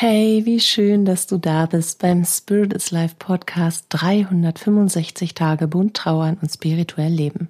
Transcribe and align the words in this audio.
Hey, 0.00 0.42
wie 0.44 0.60
schön, 0.60 1.04
dass 1.04 1.26
du 1.26 1.38
da 1.38 1.66
bist 1.66 1.98
beim 1.98 2.24
Spirit 2.24 2.72
is 2.72 2.92
Life 2.92 3.16
Podcast 3.18 3.86
365 3.88 5.34
Tage 5.34 5.66
bunt 5.66 5.94
trauern 5.94 6.38
und 6.40 6.48
spirituell 6.52 7.10
leben. 7.10 7.48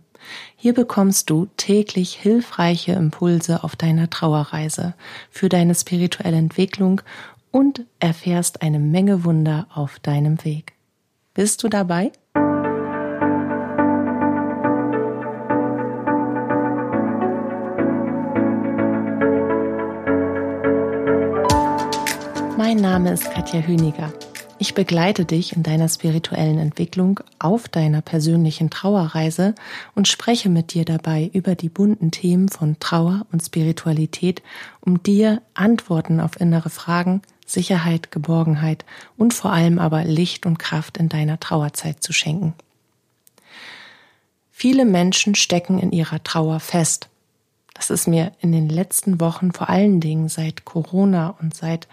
Hier 0.57 0.73
bekommst 0.73 1.29
du 1.29 1.49
täglich 1.59 2.15
hilfreiche 2.15 2.93
Impulse 2.93 3.65
auf 3.65 3.77
deiner 3.77 4.09
Trauerreise 4.09 4.95
für 5.31 5.51
deine 5.51 5.75
spirituelle 5.75 6.39
Entwicklung 6.39 7.03
und 7.51 7.83
erfährst 8.01 8.63
eine 8.63 8.79
Menge 8.79 9.25
Wunder 9.25 9.67
auf 9.75 9.99
deinem 9.99 10.43
Weg. 10.43 10.73
Bist 11.35 11.63
du 11.63 11.69
dabei? 11.69 12.13
Mein 22.79 22.93
Name 22.93 23.13
ist 23.13 23.29
Katja 23.33 23.59
Hüniger. 23.61 24.13
Ich 24.61 24.73
begleite 24.73 25.25
dich 25.25 25.57
in 25.57 25.65
deiner 25.65 25.89
spirituellen 25.89 26.61
Entwicklung 26.61 27.19
auf 27.41 27.69
deiner 27.69 28.03
persönlichen 28.03 28.71
Trauerreise 28.71 29.57
und 29.97 30.07
spreche 30.07 30.49
mit 30.49 30.75
dir 30.75 30.85
dabei 30.85 31.29
über 31.33 31.57
die 31.57 31.71
bunten 31.71 32.13
Themen 32.13 32.49
von 32.49 32.79
Trauer 32.79 33.27
und 33.33 33.43
Spiritualität, 33.43 34.45
um 34.81 35.03
dir 35.03 35.43
Antworten 35.55 36.21
auf 36.21 36.41
innere 36.41 36.71
Fragen, 36.71 37.23
Sicherheit, 37.45 38.13
Geborgenheit 38.13 38.85
und 39.17 39.35
vor 39.35 39.53
allem 39.53 39.81
aber 39.81 40.05
Licht 40.05 40.47
und 40.47 40.61
Kraft 40.61 40.99
in 40.99 41.09
deiner 41.09 41.41
Trauerzeit 41.41 42.01
zu 42.01 42.13
schenken. 42.13 42.55
Viele 44.53 44.85
Menschen 44.85 45.35
stecken 45.35 45.81
in 45.81 45.91
ihrer 45.91 46.23
Trauer 46.23 46.61
fest. 46.61 47.09
Das 47.75 47.91
ist 47.91 48.07
mir 48.07 48.31
in 48.41 48.53
den 48.53 48.69
letzten 48.69 49.21
Wochen 49.21 49.51
vor 49.51 49.69
allen 49.69 49.99
Dingen 49.99 50.29
seit 50.29 50.65
Corona 50.65 51.35
und 51.41 51.57
seit 51.57 51.89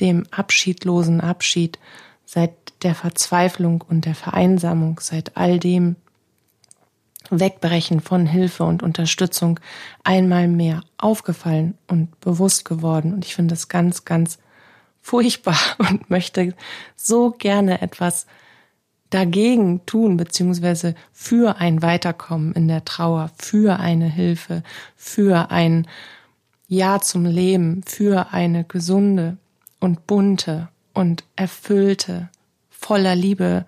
dem 0.00 0.24
abschiedlosen 0.30 1.20
Abschied, 1.20 1.78
seit 2.24 2.52
der 2.82 2.94
Verzweiflung 2.94 3.82
und 3.88 4.04
der 4.04 4.14
Vereinsamung, 4.14 4.98
seit 5.00 5.36
all 5.36 5.58
dem 5.58 5.96
Wegbrechen 7.30 8.00
von 8.00 8.26
Hilfe 8.26 8.64
und 8.64 8.82
Unterstützung 8.82 9.60
einmal 10.02 10.48
mehr 10.48 10.82
aufgefallen 10.98 11.78
und 11.86 12.20
bewusst 12.20 12.64
geworden. 12.64 13.14
Und 13.14 13.24
ich 13.24 13.34
finde 13.34 13.54
es 13.54 13.68
ganz, 13.68 14.04
ganz 14.04 14.38
furchtbar 15.00 15.58
und 15.78 16.10
möchte 16.10 16.54
so 16.96 17.30
gerne 17.30 17.80
etwas 17.80 18.26
dagegen 19.10 19.86
tun, 19.86 20.16
beziehungsweise 20.16 20.94
für 21.12 21.58
ein 21.58 21.82
Weiterkommen 21.82 22.52
in 22.52 22.68
der 22.68 22.84
Trauer, 22.84 23.30
für 23.38 23.78
eine 23.78 24.08
Hilfe, 24.08 24.62
für 24.96 25.50
ein 25.50 25.86
Ja 26.66 27.00
zum 27.00 27.24
Leben, 27.24 27.82
für 27.86 28.32
eine 28.32 28.64
gesunde 28.64 29.36
und 29.84 30.06
bunte 30.06 30.68
und 30.94 31.24
erfüllte, 31.36 32.30
voller 32.70 33.14
Liebe, 33.14 33.66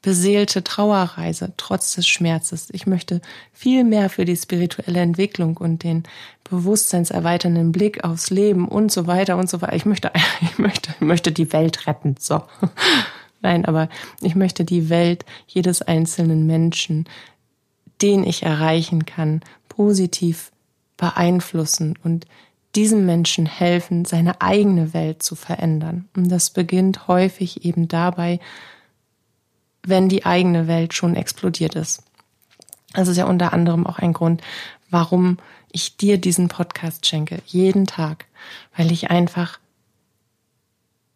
beseelte 0.00 0.64
Trauerreise 0.64 1.52
trotz 1.58 1.94
des 1.94 2.08
Schmerzes. 2.08 2.68
Ich 2.72 2.86
möchte 2.86 3.20
viel 3.52 3.84
mehr 3.84 4.08
für 4.08 4.24
die 4.24 4.36
spirituelle 4.36 5.00
Entwicklung 5.00 5.58
und 5.58 5.84
den 5.84 6.04
bewusstseinserweiternden 6.44 7.70
Blick 7.70 8.02
aufs 8.02 8.30
Leben 8.30 8.66
und 8.66 8.90
so 8.90 9.06
weiter 9.06 9.36
und 9.36 9.48
so 9.48 9.60
weiter. 9.60 9.76
Ich 9.76 9.84
möchte, 9.84 10.10
ich 10.40 10.58
möchte, 10.58 10.90
ich 10.90 11.00
möchte 11.06 11.32
die 11.32 11.52
Welt 11.52 11.86
retten. 11.86 12.16
So. 12.18 12.42
Nein, 13.42 13.66
aber 13.66 13.90
ich 14.22 14.34
möchte 14.34 14.64
die 14.64 14.88
Welt 14.88 15.26
jedes 15.46 15.82
einzelnen 15.82 16.46
Menschen, 16.46 17.06
den 18.00 18.24
ich 18.24 18.42
erreichen 18.42 19.04
kann, 19.04 19.42
positiv 19.68 20.50
beeinflussen 20.96 21.98
und 22.02 22.26
diesem 22.74 23.04
Menschen 23.04 23.46
helfen, 23.46 24.04
seine 24.04 24.40
eigene 24.40 24.94
Welt 24.94 25.22
zu 25.22 25.34
verändern. 25.34 26.08
Und 26.16 26.28
das 26.30 26.50
beginnt 26.50 27.06
häufig 27.08 27.64
eben 27.64 27.88
dabei, 27.88 28.40
wenn 29.84 30.08
die 30.08 30.24
eigene 30.24 30.68
Welt 30.68 30.94
schon 30.94 31.16
explodiert 31.16 31.74
ist. 31.74 32.02
Das 32.94 33.08
ist 33.08 33.16
ja 33.16 33.26
unter 33.26 33.52
anderem 33.52 33.86
auch 33.86 33.98
ein 33.98 34.12
Grund, 34.12 34.42
warum 34.90 35.38
ich 35.70 35.96
dir 35.96 36.18
diesen 36.18 36.48
Podcast 36.48 37.06
schenke, 37.06 37.42
jeden 37.46 37.86
Tag, 37.86 38.26
weil 38.76 38.92
ich 38.92 39.10
einfach 39.10 39.58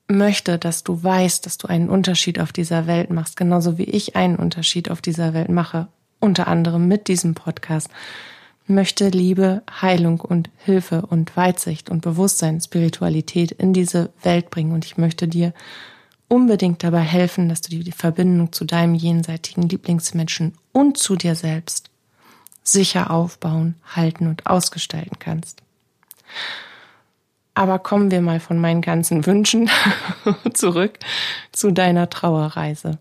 möchte, 0.08 0.58
dass 0.58 0.84
du 0.84 1.02
weißt, 1.02 1.44
dass 1.46 1.58
du 1.58 1.68
einen 1.68 1.88
Unterschied 1.88 2.38
auf 2.40 2.52
dieser 2.52 2.86
Welt 2.86 3.10
machst, 3.10 3.36
genauso 3.36 3.76
wie 3.76 3.84
ich 3.84 4.16
einen 4.16 4.36
Unterschied 4.36 4.90
auf 4.90 5.02
dieser 5.02 5.34
Welt 5.34 5.48
mache, 5.48 5.88
unter 6.20 6.48
anderem 6.48 6.88
mit 6.88 7.08
diesem 7.08 7.34
Podcast 7.34 7.90
möchte 8.66 9.08
Liebe, 9.08 9.62
Heilung 9.80 10.20
und 10.20 10.50
Hilfe 10.58 11.02
und 11.06 11.36
Weitsicht 11.36 11.90
und 11.90 12.02
Bewusstsein, 12.02 12.60
Spiritualität 12.60 13.52
in 13.52 13.72
diese 13.72 14.10
Welt 14.22 14.50
bringen. 14.50 14.72
Und 14.72 14.84
ich 14.84 14.96
möchte 14.96 15.28
dir 15.28 15.52
unbedingt 16.28 16.82
dabei 16.82 17.00
helfen, 17.00 17.48
dass 17.48 17.60
du 17.60 17.70
die 17.70 17.92
Verbindung 17.92 18.52
zu 18.52 18.64
deinem 18.64 18.94
jenseitigen 18.94 19.68
Lieblingsmenschen 19.68 20.54
und 20.72 20.98
zu 20.98 21.16
dir 21.16 21.34
selbst 21.34 21.90
sicher 22.62 23.10
aufbauen, 23.10 23.76
halten 23.94 24.26
und 24.26 24.46
ausgestalten 24.46 25.18
kannst. 25.18 25.62
Aber 27.54 27.78
kommen 27.78 28.10
wir 28.10 28.20
mal 28.20 28.40
von 28.40 28.58
meinen 28.58 28.82
ganzen 28.82 29.24
Wünschen 29.24 29.70
zurück 30.52 30.98
zu 31.52 31.70
deiner 31.70 32.10
Trauerreise 32.10 32.98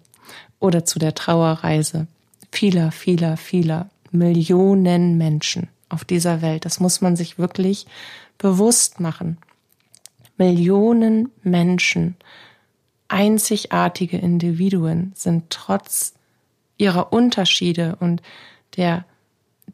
oder 0.59 0.85
zu 0.85 0.99
der 0.99 1.15
Trauerreise 1.15 2.07
vieler, 2.51 2.91
vieler, 2.91 3.37
vieler 3.37 3.89
Millionen 4.15 5.17
Menschen 5.17 5.67
auf 5.89 6.05
dieser 6.05 6.41
Welt. 6.41 6.65
Das 6.65 6.79
muss 6.79 7.01
man 7.01 7.15
sich 7.15 7.37
wirklich 7.37 7.85
bewusst 8.37 8.99
machen. 8.99 9.37
Millionen 10.37 11.31
Menschen, 11.43 12.15
einzigartige 13.07 14.17
Individuen 14.17 15.13
sind 15.15 15.49
trotz 15.49 16.13
ihrer 16.77 17.13
Unterschiede 17.13 17.95
und 17.99 18.21
der, 18.75 19.05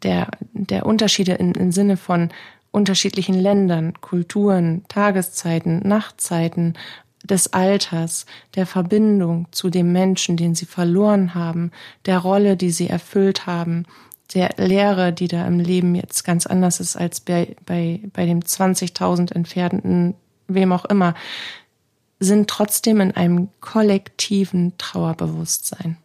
der, 0.03 0.27
der 0.53 0.85
Unterschiede 0.85 1.33
im, 1.33 1.53
im 1.53 1.71
Sinne 1.71 1.97
von 1.97 2.29
unterschiedlichen 2.69 3.35
Ländern, 3.35 3.99
Kulturen, 4.01 4.83
Tageszeiten, 4.87 5.79
Nachtzeiten, 5.87 6.75
des 7.23 7.53
Alters, 7.53 8.25
der 8.55 8.65
Verbindung 8.65 9.47
zu 9.51 9.69
dem 9.69 9.91
Menschen, 9.91 10.37
den 10.37 10.55
sie 10.55 10.65
verloren 10.65 11.35
haben, 11.35 11.71
der 12.05 12.17
Rolle, 12.19 12.57
die 12.57 12.71
sie 12.71 12.87
erfüllt 12.87 13.45
haben, 13.45 13.85
der 14.33 14.55
Lehre, 14.57 15.13
die 15.13 15.27
da 15.27 15.45
im 15.45 15.59
Leben 15.59 15.95
jetzt 15.95 16.23
ganz 16.23 16.45
anders 16.45 16.79
ist 16.79 16.95
als 16.95 17.19
bei, 17.19 17.55
bei, 17.65 18.01
bei 18.13 18.25
dem 18.25 18.41
20.000 18.41 19.33
entfernten, 19.33 20.15
wem 20.47 20.71
auch 20.71 20.85
immer, 20.85 21.15
sind 22.19 22.49
trotzdem 22.49 23.01
in 23.01 23.11
einem 23.11 23.49
kollektiven 23.61 24.77
Trauerbewusstsein, 24.77 25.97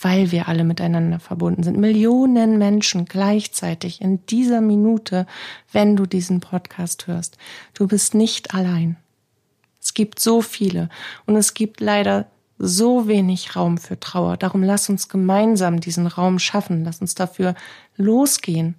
weil 0.00 0.32
wir 0.32 0.48
alle 0.48 0.64
miteinander 0.64 1.20
verbunden 1.20 1.62
sind. 1.62 1.76
Millionen 1.76 2.58
Menschen 2.58 3.04
gleichzeitig 3.04 4.00
in 4.00 4.24
dieser 4.26 4.62
Minute, 4.62 5.26
wenn 5.72 5.94
du 5.94 6.06
diesen 6.06 6.40
Podcast 6.40 7.06
hörst. 7.06 7.36
Du 7.74 7.86
bist 7.86 8.14
nicht 8.14 8.54
allein. 8.54 8.96
Es 9.82 9.94
gibt 9.94 10.20
so 10.20 10.40
viele 10.40 10.88
und 11.26 11.36
es 11.36 11.54
gibt 11.54 11.80
leider 11.80 12.26
so 12.62 13.08
wenig 13.08 13.56
Raum 13.56 13.78
für 13.78 13.98
Trauer. 13.98 14.36
Darum 14.36 14.62
lass 14.62 14.90
uns 14.90 15.08
gemeinsam 15.08 15.80
diesen 15.80 16.06
Raum 16.06 16.38
schaffen. 16.38 16.84
Lass 16.84 17.00
uns 17.00 17.14
dafür 17.14 17.54
losgehen, 17.96 18.74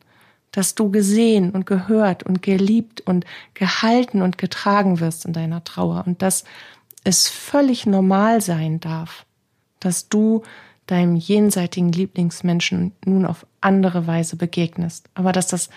dass 0.52 0.76
du 0.76 0.92
gesehen 0.92 1.50
und 1.50 1.66
gehört 1.66 2.24
und 2.24 2.44
geliebt 2.44 3.02
und 3.02 3.26
gehalten 3.56 4.22
und 4.22 4.38
getragen 4.38 5.00
wirst 5.00 5.26
in 5.26 5.34
deiner 5.34 5.64
Trauer 5.64 6.04
und 6.06 6.22
dass 6.22 6.44
es 7.04 7.28
völlig 7.28 7.88
normal 7.88 8.42
sein 8.42 8.80
darf, 8.80 9.26
dass 9.80 10.10
du 10.10 10.44
deinem 10.86 11.16
jenseitigen 11.16 11.92
Lieblingsmenschen 11.92 12.92
nun 13.06 13.26
auf 13.26 13.48
andere 13.62 14.06
Weise 14.06 14.36
begegnest, 14.36 15.10
aber 15.16 15.32
dass 15.32 15.48
das, 15.48 15.70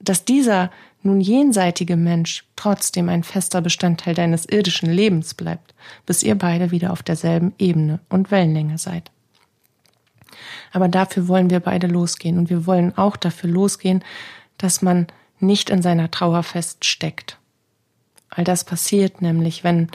dass 0.00 0.24
dieser 0.24 0.70
nun 1.02 1.20
jenseitige 1.20 1.96
Mensch 1.96 2.44
trotzdem 2.56 3.08
ein 3.08 3.22
fester 3.22 3.60
Bestandteil 3.60 4.14
deines 4.14 4.46
irdischen 4.46 4.90
Lebens 4.90 5.34
bleibt, 5.34 5.74
bis 6.04 6.22
ihr 6.22 6.36
beide 6.36 6.70
wieder 6.70 6.92
auf 6.92 7.02
derselben 7.02 7.54
Ebene 7.58 8.00
und 8.08 8.30
Wellenlänge 8.30 8.78
seid. 8.78 9.10
Aber 10.72 10.88
dafür 10.88 11.28
wollen 11.28 11.50
wir 11.50 11.60
beide 11.60 11.86
losgehen 11.86 12.38
und 12.38 12.50
wir 12.50 12.66
wollen 12.66 12.96
auch 12.96 13.16
dafür 13.16 13.50
losgehen, 13.50 14.04
dass 14.58 14.82
man 14.82 15.06
nicht 15.38 15.70
in 15.70 15.82
seiner 15.82 16.10
Trauer 16.10 16.42
feststeckt. 16.42 17.38
All 18.28 18.44
das 18.44 18.64
passiert 18.64 19.22
nämlich, 19.22 19.64
wenn 19.64 19.88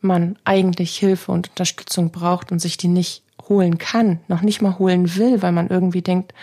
man 0.00 0.36
eigentlich 0.44 0.96
Hilfe 0.96 1.32
und 1.32 1.48
Unterstützung 1.50 2.10
braucht 2.10 2.52
und 2.52 2.58
sich 2.58 2.76
die 2.76 2.88
nicht 2.88 3.22
holen 3.48 3.78
kann, 3.78 4.20
noch 4.28 4.42
nicht 4.42 4.60
mal 4.60 4.78
holen 4.78 5.16
will, 5.16 5.42
weil 5.42 5.52
man 5.52 5.68
irgendwie 5.68 6.02
denkt, 6.02 6.34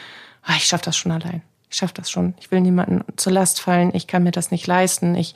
ah, 0.41 0.55
ich 0.57 0.65
schaffe 0.65 0.85
das 0.85 0.97
schon 0.97 1.11
allein 1.11 1.43
ich 1.69 1.77
schaffe 1.77 1.93
das 1.95 2.09
schon. 2.09 2.33
Ich 2.39 2.51
will 2.51 2.61
niemanden 2.61 3.03
zur 3.15 3.33
Last 3.33 3.61
fallen. 3.61 3.93
Ich 3.93 4.07
kann 4.07 4.23
mir 4.23 4.31
das 4.31 4.51
nicht 4.51 4.65
leisten. 4.65 5.15
Ich, 5.15 5.35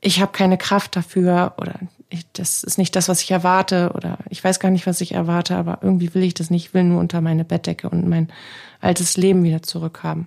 ich 0.00 0.20
habe 0.20 0.32
keine 0.32 0.56
Kraft 0.56 0.96
dafür 0.96 1.54
oder 1.58 1.74
ich, 2.08 2.26
das 2.32 2.64
ist 2.64 2.78
nicht 2.78 2.96
das, 2.96 3.08
was 3.08 3.22
ich 3.22 3.30
erwarte 3.30 3.92
oder 3.94 4.18
ich 4.28 4.42
weiß 4.42 4.58
gar 4.58 4.70
nicht, 4.70 4.86
was 4.86 5.00
ich 5.00 5.12
erwarte, 5.12 5.56
aber 5.56 5.78
irgendwie 5.82 6.12
will 6.14 6.22
ich 6.22 6.34
das 6.34 6.50
nicht. 6.50 6.66
Ich 6.66 6.74
will 6.74 6.84
nur 6.84 6.98
unter 6.98 7.20
meine 7.20 7.44
Bettdecke 7.44 7.88
und 7.88 8.08
mein 8.08 8.28
altes 8.80 9.16
Leben 9.16 9.44
wieder 9.44 9.62
zurückhaben. 9.62 10.26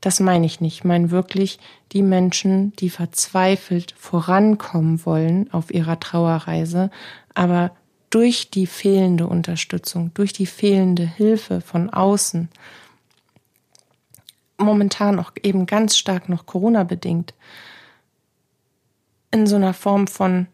das 0.00 0.18
meine 0.18 0.46
ich 0.46 0.60
nicht. 0.60 0.78
Ich 0.78 0.84
meine 0.84 1.10
wirklich 1.10 1.58
die 1.92 2.02
Menschen, 2.02 2.74
die 2.76 2.90
verzweifelt 2.90 3.94
vorankommen 3.98 5.04
wollen 5.04 5.52
auf 5.52 5.72
ihrer 5.72 6.00
Trauerreise, 6.00 6.90
aber 7.34 7.70
durch 8.10 8.50
die 8.50 8.66
fehlende 8.66 9.26
Unterstützung, 9.26 10.12
durch 10.14 10.32
die 10.32 10.46
fehlende 10.46 11.06
Hilfe 11.06 11.60
von 11.60 11.90
außen, 11.90 12.48
momentan 14.58 15.18
auch 15.18 15.32
eben 15.42 15.66
ganz 15.66 15.96
stark 15.96 16.28
noch 16.28 16.44
Corona 16.44 16.84
bedingt, 16.84 17.34
in 19.30 19.46
so 19.46 19.56
einer 19.56 19.74
Form 19.74 20.08
von, 20.08 20.48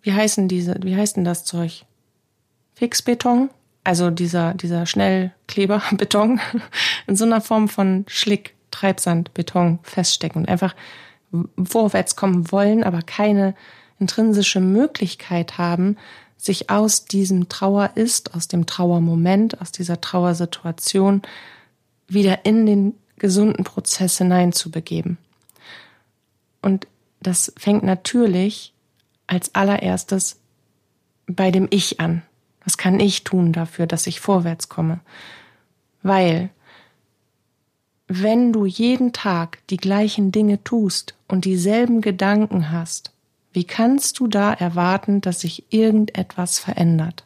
wie 0.00 0.12
heißen 0.12 0.48
diese, 0.48 0.76
wie 0.82 0.96
heißt 0.96 1.16
denn 1.16 1.24
das 1.24 1.44
Zeug? 1.44 1.84
Fixbeton? 2.74 3.50
Also 3.82 4.10
dieser, 4.10 4.54
dieser 4.54 4.86
Schnellkleberbeton 4.86 6.40
in 7.06 7.16
so 7.16 7.24
einer 7.24 7.40
Form 7.40 7.68
von 7.68 8.04
Schlick, 8.08 8.54
Treibsand, 8.70 9.34
Beton 9.34 9.78
feststecken 9.82 10.42
und 10.42 10.48
einfach 10.48 10.74
vorwärts 11.64 12.16
kommen 12.16 12.50
wollen, 12.52 12.84
aber 12.84 13.02
keine 13.02 13.54
intrinsische 13.98 14.60
Möglichkeit 14.60 15.58
haben, 15.58 15.96
sich 16.36 16.70
aus 16.70 17.06
diesem 17.06 17.48
Trauer 17.48 17.92
ist, 17.94 18.34
aus 18.34 18.48
dem 18.48 18.66
Trauermoment, 18.66 19.60
aus 19.60 19.72
dieser 19.72 20.00
Trauersituation 20.00 21.22
wieder 22.08 22.44
in 22.44 22.66
den 22.66 22.94
gesunden 23.18 23.64
Prozess 23.64 24.18
hineinzubegeben. 24.18 25.18
Und 26.62 26.86
das 27.20 27.52
fängt 27.56 27.82
natürlich 27.82 28.72
als 29.26 29.54
allererstes 29.54 30.38
bei 31.26 31.50
dem 31.50 31.66
Ich 31.70 32.00
an. 32.00 32.22
Was 32.64 32.76
kann 32.76 33.00
ich 33.00 33.24
tun 33.24 33.52
dafür, 33.52 33.86
dass 33.86 34.06
ich 34.06 34.20
vorwärts 34.20 34.68
komme? 34.68 35.00
Weil, 36.02 36.50
wenn 38.08 38.52
du 38.52 38.66
jeden 38.66 39.12
Tag 39.12 39.58
die 39.68 39.76
gleichen 39.76 40.30
Dinge 40.30 40.62
tust 40.62 41.14
und 41.28 41.44
dieselben 41.44 42.00
Gedanken 42.00 42.70
hast, 42.70 43.12
wie 43.56 43.64
kannst 43.64 44.20
du 44.20 44.26
da 44.26 44.52
erwarten, 44.52 45.22
dass 45.22 45.40
sich 45.40 45.72
irgendetwas 45.72 46.58
verändert? 46.58 47.24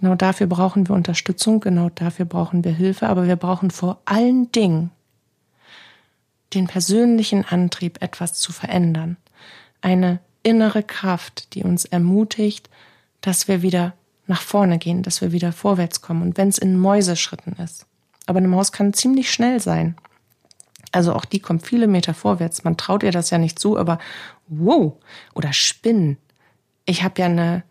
Genau 0.00 0.14
dafür 0.14 0.46
brauchen 0.46 0.88
wir 0.88 0.94
Unterstützung, 0.94 1.60
genau 1.60 1.90
dafür 1.90 2.24
brauchen 2.24 2.64
wir 2.64 2.72
Hilfe, 2.72 3.10
aber 3.10 3.26
wir 3.26 3.36
brauchen 3.36 3.70
vor 3.70 4.00
allen 4.06 4.50
Dingen 4.52 4.90
den 6.54 6.66
persönlichen 6.66 7.44
Antrieb, 7.44 8.00
etwas 8.00 8.32
zu 8.32 8.52
verändern. 8.52 9.18
Eine 9.82 10.18
innere 10.42 10.82
Kraft, 10.82 11.52
die 11.52 11.62
uns 11.62 11.84
ermutigt, 11.84 12.70
dass 13.20 13.48
wir 13.48 13.60
wieder 13.60 13.92
nach 14.26 14.40
vorne 14.40 14.78
gehen, 14.78 15.02
dass 15.02 15.20
wir 15.20 15.30
wieder 15.30 15.52
vorwärts 15.52 16.00
kommen. 16.00 16.22
Und 16.22 16.38
wenn 16.38 16.48
es 16.48 16.56
in 16.56 16.78
Mäuseschritten 16.78 17.52
ist. 17.62 17.84
Aber 18.24 18.38
eine 18.38 18.48
Maus 18.48 18.72
kann 18.72 18.94
ziemlich 18.94 19.30
schnell 19.30 19.60
sein. 19.60 19.94
Also 20.94 21.12
auch 21.12 21.24
die 21.24 21.40
kommt 21.40 21.66
viele 21.66 21.88
Meter 21.88 22.14
vorwärts. 22.14 22.62
Man 22.62 22.76
traut 22.76 23.02
ihr 23.02 23.10
das 23.10 23.30
ja 23.30 23.38
nicht 23.38 23.58
zu, 23.58 23.76
aber 23.76 23.98
wow. 24.46 24.92
Oder 25.34 25.52
Spinnen. 25.52 26.18
Ich 26.84 27.02
habe 27.02 27.20
ja 27.20 27.26
eine, 27.26 27.64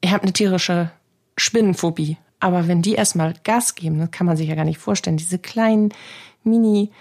ich 0.00 0.10
habe 0.10 0.22
eine 0.22 0.32
tierische 0.32 0.90
Spinnenphobie. 1.36 2.16
Aber 2.40 2.66
wenn 2.66 2.80
die 2.80 2.94
erstmal 2.94 3.34
Gas 3.44 3.74
geben, 3.74 3.98
das 3.98 4.10
kann 4.10 4.26
man 4.26 4.38
sich 4.38 4.48
ja 4.48 4.54
gar 4.54 4.64
nicht 4.64 4.78
vorstellen. 4.78 5.18
Diese 5.18 5.38
kleinen 5.38 5.90
Mini 6.44 6.92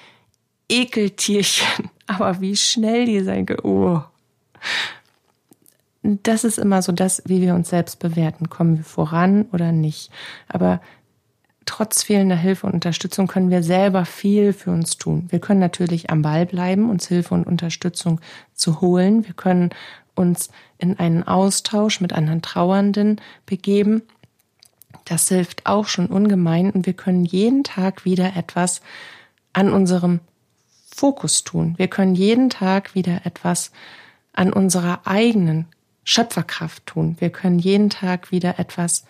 Ekeltierchen. 0.67 1.89
Aber 2.07 2.41
wie 2.41 2.57
schnell 2.57 3.05
die 3.05 3.21
sein 3.21 3.45
können. 3.45 3.61
Oh. 3.63 4.01
Das 6.03 6.43
ist 6.43 6.59
immer 6.59 6.81
so 6.81 6.91
das, 6.91 7.23
wie 7.27 7.39
wir 7.39 7.55
uns 7.55 7.69
selbst 7.69 7.99
bewerten. 7.99 8.49
Kommen 8.49 8.75
wir 8.75 8.83
voran 8.83 9.45
oder 9.53 9.71
nicht? 9.71 10.11
Aber 10.49 10.81
trotz 11.65 12.03
fehlender 12.03 12.35
Hilfe 12.35 12.67
und 12.67 12.73
Unterstützung 12.73 13.27
können 13.27 13.49
wir 13.49 13.63
selber 13.63 14.05
viel 14.05 14.53
für 14.53 14.71
uns 14.71 14.97
tun. 14.97 15.27
Wir 15.29 15.39
können 15.39 15.59
natürlich 15.59 16.09
am 16.09 16.21
Ball 16.21 16.45
bleiben, 16.45 16.89
uns 16.89 17.07
Hilfe 17.07 17.33
und 17.33 17.47
Unterstützung 17.47 18.21
zu 18.53 18.81
holen. 18.81 19.25
Wir 19.25 19.33
können 19.33 19.71
uns 20.15 20.49
in 20.77 20.97
einen 20.99 21.23
Austausch 21.23 22.01
mit 22.01 22.13
anderen 22.13 22.41
Trauernden 22.41 23.19
begeben. 23.45 24.03
Das 25.05 25.27
hilft 25.27 25.65
auch 25.65 25.87
schon 25.87 26.07
ungemein 26.07 26.71
und 26.71 26.85
wir 26.85 26.93
können 26.93 27.25
jeden 27.25 27.63
Tag 27.63 28.05
wieder 28.05 28.35
etwas 28.35 28.81
an 29.53 29.71
unserem 29.71 30.19
Fokus 30.95 31.43
tun. 31.43 31.75
Wir 31.77 31.87
können 31.87 32.15
jeden 32.15 32.49
Tag 32.49 32.95
wieder 32.95 33.25
etwas 33.25 33.71
an 34.33 34.53
unserer 34.53 35.01
eigenen 35.05 35.67
Schöpferkraft 36.03 36.85
tun. 36.85 37.17
Wir 37.19 37.29
können 37.29 37.59
jeden 37.59 37.89
Tag 37.89 38.31
wieder 38.31 38.59
etwas 38.59 39.05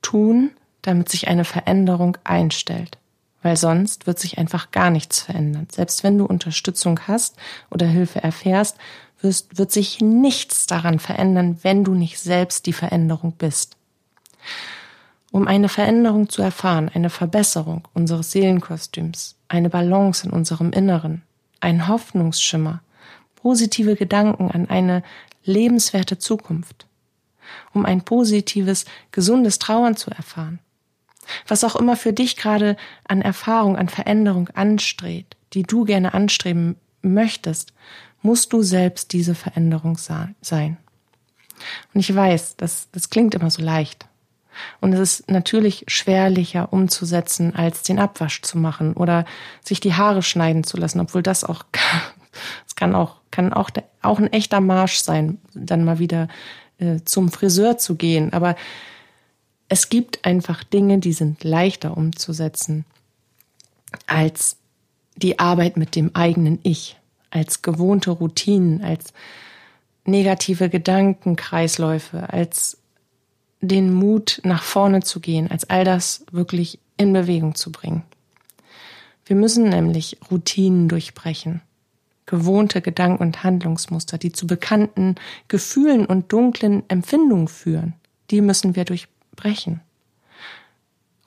tun, 0.00 0.50
damit 0.86 1.08
sich 1.08 1.28
eine 1.28 1.44
Veränderung 1.44 2.16
einstellt. 2.24 2.98
Weil 3.42 3.56
sonst 3.56 4.06
wird 4.06 4.18
sich 4.18 4.38
einfach 4.38 4.70
gar 4.70 4.90
nichts 4.90 5.20
verändern. 5.20 5.66
Selbst 5.70 6.02
wenn 6.02 6.16
du 6.16 6.24
Unterstützung 6.24 7.00
hast 7.06 7.36
oder 7.70 7.86
Hilfe 7.86 8.22
erfährst, 8.22 8.78
wirst, 9.20 9.58
wird 9.58 9.72
sich 9.72 10.00
nichts 10.00 10.66
daran 10.66 10.98
verändern, 10.98 11.58
wenn 11.62 11.84
du 11.84 11.94
nicht 11.94 12.20
selbst 12.20 12.66
die 12.66 12.72
Veränderung 12.72 13.32
bist. 13.32 13.76
Um 15.32 15.48
eine 15.48 15.68
Veränderung 15.68 16.28
zu 16.28 16.42
erfahren, 16.42 16.90
eine 16.94 17.10
Verbesserung 17.10 17.88
unseres 17.92 18.30
Seelenkostüms, 18.30 19.36
eine 19.48 19.68
Balance 19.68 20.26
in 20.26 20.32
unserem 20.32 20.70
Inneren, 20.70 21.22
ein 21.60 21.88
Hoffnungsschimmer, 21.88 22.82
positive 23.34 23.96
Gedanken 23.96 24.50
an 24.50 24.68
eine 24.68 25.02
lebenswerte 25.44 26.18
Zukunft, 26.18 26.86
um 27.72 27.84
ein 27.84 28.02
positives, 28.02 28.84
gesundes 29.10 29.58
Trauern 29.58 29.96
zu 29.96 30.10
erfahren, 30.10 30.60
was 31.46 31.64
auch 31.64 31.76
immer 31.76 31.96
für 31.96 32.12
dich 32.12 32.36
gerade 32.36 32.76
an 33.06 33.22
Erfahrung, 33.22 33.76
an 33.76 33.88
Veränderung 33.88 34.48
anstrebt, 34.50 35.36
die 35.52 35.62
du 35.62 35.84
gerne 35.84 36.14
anstreben 36.14 36.76
möchtest, 37.02 37.72
musst 38.22 38.52
du 38.52 38.62
selbst 38.62 39.12
diese 39.12 39.34
Veränderung 39.34 39.98
sein. 39.98 40.76
Und 41.92 42.00
ich 42.00 42.14
weiß, 42.14 42.56
das, 42.56 42.88
das 42.92 43.10
klingt 43.10 43.34
immer 43.34 43.50
so 43.50 43.62
leicht. 43.62 44.06
Und 44.80 44.92
es 44.92 45.00
ist 45.00 45.30
natürlich 45.30 45.84
schwerlicher 45.88 46.72
umzusetzen, 46.72 47.54
als 47.54 47.82
den 47.82 47.98
Abwasch 47.98 48.42
zu 48.42 48.58
machen 48.58 48.94
oder 48.94 49.24
sich 49.62 49.80
die 49.80 49.94
Haare 49.94 50.22
schneiden 50.22 50.64
zu 50.64 50.76
lassen, 50.76 51.00
obwohl 51.00 51.22
das 51.22 51.44
auch, 51.44 51.64
es 52.66 52.76
kann 52.76 52.94
auch, 52.94 53.16
kann 53.30 53.52
auch, 53.52 53.70
auch 54.02 54.18
ein 54.18 54.32
echter 54.32 54.60
Marsch 54.60 54.98
sein, 54.98 55.38
dann 55.54 55.84
mal 55.84 55.98
wieder 55.98 56.28
äh, 56.78 57.00
zum 57.04 57.30
Friseur 57.30 57.78
zu 57.78 57.96
gehen. 57.96 58.32
Aber 58.32 58.56
es 59.74 59.88
gibt 59.88 60.24
einfach 60.24 60.62
Dinge, 60.62 61.00
die 61.00 61.12
sind 61.12 61.42
leichter 61.42 61.96
umzusetzen 61.96 62.84
als 64.06 64.56
die 65.16 65.40
Arbeit 65.40 65.76
mit 65.76 65.96
dem 65.96 66.14
eigenen 66.14 66.60
Ich, 66.62 66.96
als 67.30 67.60
gewohnte 67.60 68.12
Routinen, 68.12 68.84
als 68.84 69.12
negative 70.04 70.68
Gedankenkreisläufe, 70.68 72.32
als 72.32 72.78
den 73.62 73.92
Mut, 73.92 74.40
nach 74.44 74.62
vorne 74.62 75.02
zu 75.02 75.18
gehen, 75.18 75.50
als 75.50 75.68
all 75.68 75.82
das 75.82 76.24
wirklich 76.30 76.78
in 76.96 77.12
Bewegung 77.12 77.56
zu 77.56 77.72
bringen. 77.72 78.04
Wir 79.26 79.34
müssen 79.34 79.70
nämlich 79.70 80.18
Routinen 80.30 80.88
durchbrechen, 80.88 81.62
gewohnte 82.26 82.80
Gedanken 82.80 83.24
und 83.24 83.42
Handlungsmuster, 83.42 84.18
die 84.18 84.30
zu 84.30 84.46
bekannten 84.46 85.16
Gefühlen 85.48 86.06
und 86.06 86.32
dunklen 86.32 86.84
Empfindungen 86.86 87.48
führen, 87.48 87.94
die 88.30 88.40
müssen 88.40 88.76
wir 88.76 88.84
durchbrechen 88.84 89.13
brechen. 89.34 89.80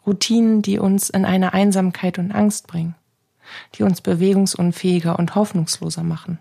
Routinen, 0.08 0.62
die 0.62 0.80
uns 0.80 1.10
in 1.10 1.26
eine 1.26 1.54
Einsamkeit 1.54 2.18
und 2.18 2.32
Angst 2.32 2.68
bringen, 2.68 2.96
die 3.76 3.84
uns 3.84 4.00
bewegungsunfähiger 4.02 5.20
und 5.20 5.36
hoffnungsloser 5.36 6.04
machen. 6.04 6.40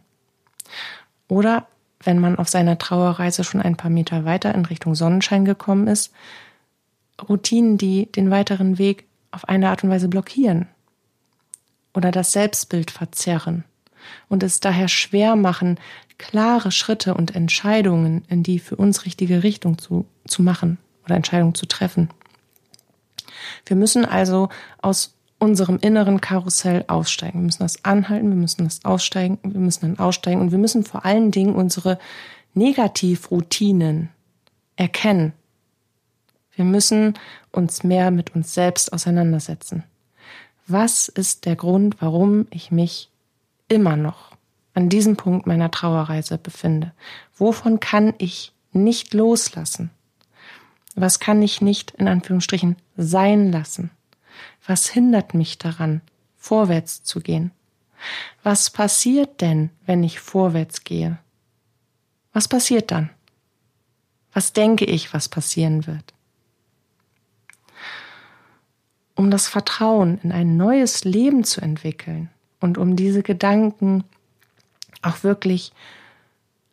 Oder 1.28 1.66
wenn 2.00 2.20
man 2.20 2.38
auf 2.38 2.48
seiner 2.48 2.78
Trauerreise 2.78 3.42
schon 3.42 3.60
ein 3.60 3.76
paar 3.76 3.90
Meter 3.90 4.24
weiter 4.24 4.54
in 4.54 4.64
Richtung 4.64 4.94
Sonnenschein 4.94 5.44
gekommen 5.44 5.88
ist, 5.88 6.12
Routinen, 7.28 7.76
die 7.76 8.06
den 8.12 8.30
weiteren 8.30 8.78
Weg 8.78 9.06
auf 9.32 9.48
eine 9.48 9.68
Art 9.68 9.82
und 9.82 9.90
Weise 9.90 10.08
blockieren 10.08 10.68
oder 11.92 12.12
das 12.12 12.32
Selbstbild 12.32 12.92
verzerren 12.92 13.64
und 14.28 14.44
es 14.44 14.60
daher 14.60 14.86
schwer 14.86 15.34
machen, 15.34 15.80
klare 16.18 16.70
Schritte 16.70 17.14
und 17.14 17.34
Entscheidungen 17.34 18.24
in 18.28 18.44
die 18.44 18.60
für 18.60 18.76
uns 18.76 19.04
richtige 19.04 19.42
Richtung 19.42 19.78
zu, 19.78 20.06
zu 20.26 20.42
machen 20.42 20.78
oder 21.06 21.16
Entscheidungen 21.16 21.54
zu 21.54 21.66
treffen. 21.66 22.10
Wir 23.64 23.76
müssen 23.76 24.04
also 24.04 24.48
aus 24.82 25.14
unserem 25.38 25.78
inneren 25.78 26.20
Karussell 26.20 26.84
aussteigen. 26.88 27.40
Wir 27.40 27.46
müssen 27.46 27.62
das 27.62 27.84
anhalten, 27.84 28.28
wir 28.28 28.36
müssen 28.36 28.64
das 28.64 28.84
aussteigen, 28.84 29.38
wir 29.42 29.60
müssen 29.60 29.96
dann 29.96 29.98
aussteigen 29.98 30.40
und 30.40 30.50
wir 30.50 30.58
müssen 30.58 30.84
vor 30.84 31.04
allen 31.04 31.30
Dingen 31.30 31.54
unsere 31.54 31.98
Negativroutinen 32.54 34.10
erkennen. 34.76 35.32
Wir 36.54 36.64
müssen 36.64 37.14
uns 37.52 37.84
mehr 37.84 38.10
mit 38.10 38.34
uns 38.34 38.54
selbst 38.54 38.92
auseinandersetzen. 38.92 39.84
Was 40.66 41.08
ist 41.08 41.44
der 41.44 41.54
Grund, 41.54 41.96
warum 42.00 42.46
ich 42.50 42.70
mich 42.70 43.10
immer 43.68 43.96
noch 43.96 44.32
an 44.74 44.88
diesem 44.88 45.16
Punkt 45.16 45.46
meiner 45.46 45.70
Trauerreise 45.70 46.38
befinde? 46.38 46.92
Wovon 47.36 47.78
kann 47.78 48.14
ich 48.18 48.52
nicht 48.72 49.12
loslassen? 49.12 49.90
Was 50.96 51.20
kann 51.20 51.42
ich 51.42 51.60
nicht 51.60 51.92
in 51.92 52.08
Anführungsstrichen 52.08 52.76
sein 52.96 53.52
lassen? 53.52 53.90
Was 54.66 54.88
hindert 54.88 55.34
mich 55.34 55.58
daran, 55.58 56.00
vorwärts 56.38 57.02
zu 57.02 57.20
gehen? 57.20 57.52
Was 58.42 58.70
passiert 58.70 59.42
denn, 59.42 59.70
wenn 59.84 60.02
ich 60.02 60.20
vorwärts 60.20 60.84
gehe? 60.84 61.18
Was 62.32 62.48
passiert 62.48 62.90
dann? 62.90 63.10
Was 64.32 64.54
denke 64.54 64.86
ich, 64.86 65.12
was 65.12 65.28
passieren 65.28 65.86
wird? 65.86 66.14
Um 69.14 69.30
das 69.30 69.48
Vertrauen 69.48 70.18
in 70.22 70.32
ein 70.32 70.56
neues 70.56 71.04
Leben 71.04 71.44
zu 71.44 71.60
entwickeln 71.60 72.30
und 72.60 72.78
um 72.78 72.96
diese 72.96 73.22
Gedanken 73.22 74.04
auch 75.02 75.22
wirklich 75.22 75.72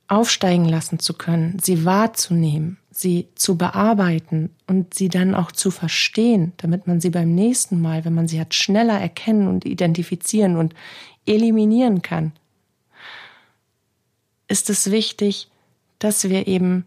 aufsteigen 0.07 0.65
lassen 0.65 0.99
zu 0.99 1.13
können, 1.13 1.57
sie 1.59 1.85
wahrzunehmen, 1.85 2.77
sie 2.93 3.27
zu 3.35 3.57
bearbeiten 3.57 4.51
und 4.67 4.93
sie 4.93 5.09
dann 5.09 5.33
auch 5.33 5.51
zu 5.51 5.71
verstehen, 5.71 6.53
damit 6.57 6.87
man 6.87 7.01
sie 7.01 7.09
beim 7.09 7.33
nächsten 7.33 7.81
Mal, 7.81 8.05
wenn 8.05 8.13
man 8.13 8.27
sie 8.27 8.39
hat, 8.39 8.53
schneller 8.53 8.99
erkennen 8.99 9.47
und 9.47 9.65
identifizieren 9.65 10.55
und 10.57 10.75
eliminieren 11.25 12.01
kann, 12.01 12.33
ist 14.47 14.69
es 14.69 14.91
wichtig, 14.91 15.49
dass 15.99 16.29
wir 16.29 16.47
eben 16.47 16.85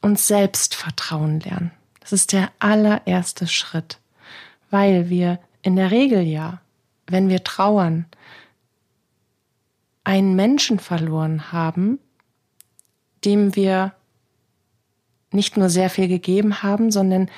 uns 0.00 0.26
selbst 0.26 0.74
vertrauen 0.74 1.40
lernen. 1.40 1.70
Das 2.00 2.12
ist 2.12 2.32
der 2.32 2.50
allererste 2.58 3.46
Schritt, 3.46 3.98
weil 4.70 5.10
wir 5.10 5.38
in 5.62 5.76
der 5.76 5.90
Regel 5.90 6.22
ja, 6.22 6.60
wenn 7.06 7.28
wir 7.28 7.44
trauern, 7.44 8.06
einen 10.04 10.34
Menschen 10.34 10.78
verloren 10.78 11.52
haben, 11.52 11.98
dem 13.24 13.54
wir 13.54 13.94
nicht 15.34 15.56
nur 15.56 15.68
sehr 15.68 15.90
viel 15.90 16.08
gegeben 16.08 16.62
haben, 16.62 16.90
sondern 16.90 17.28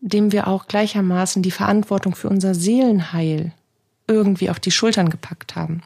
dem 0.00 0.32
wir 0.32 0.48
auch 0.48 0.66
gleichermaßen 0.66 1.42
die 1.42 1.50
Verantwortung 1.50 2.14
für 2.14 2.28
unser 2.28 2.54
Seelenheil 2.54 3.52
irgendwie 4.06 4.50
auf 4.50 4.60
die 4.60 4.70
Schultern 4.70 5.08
gepackt 5.08 5.56
haben. 5.56 5.82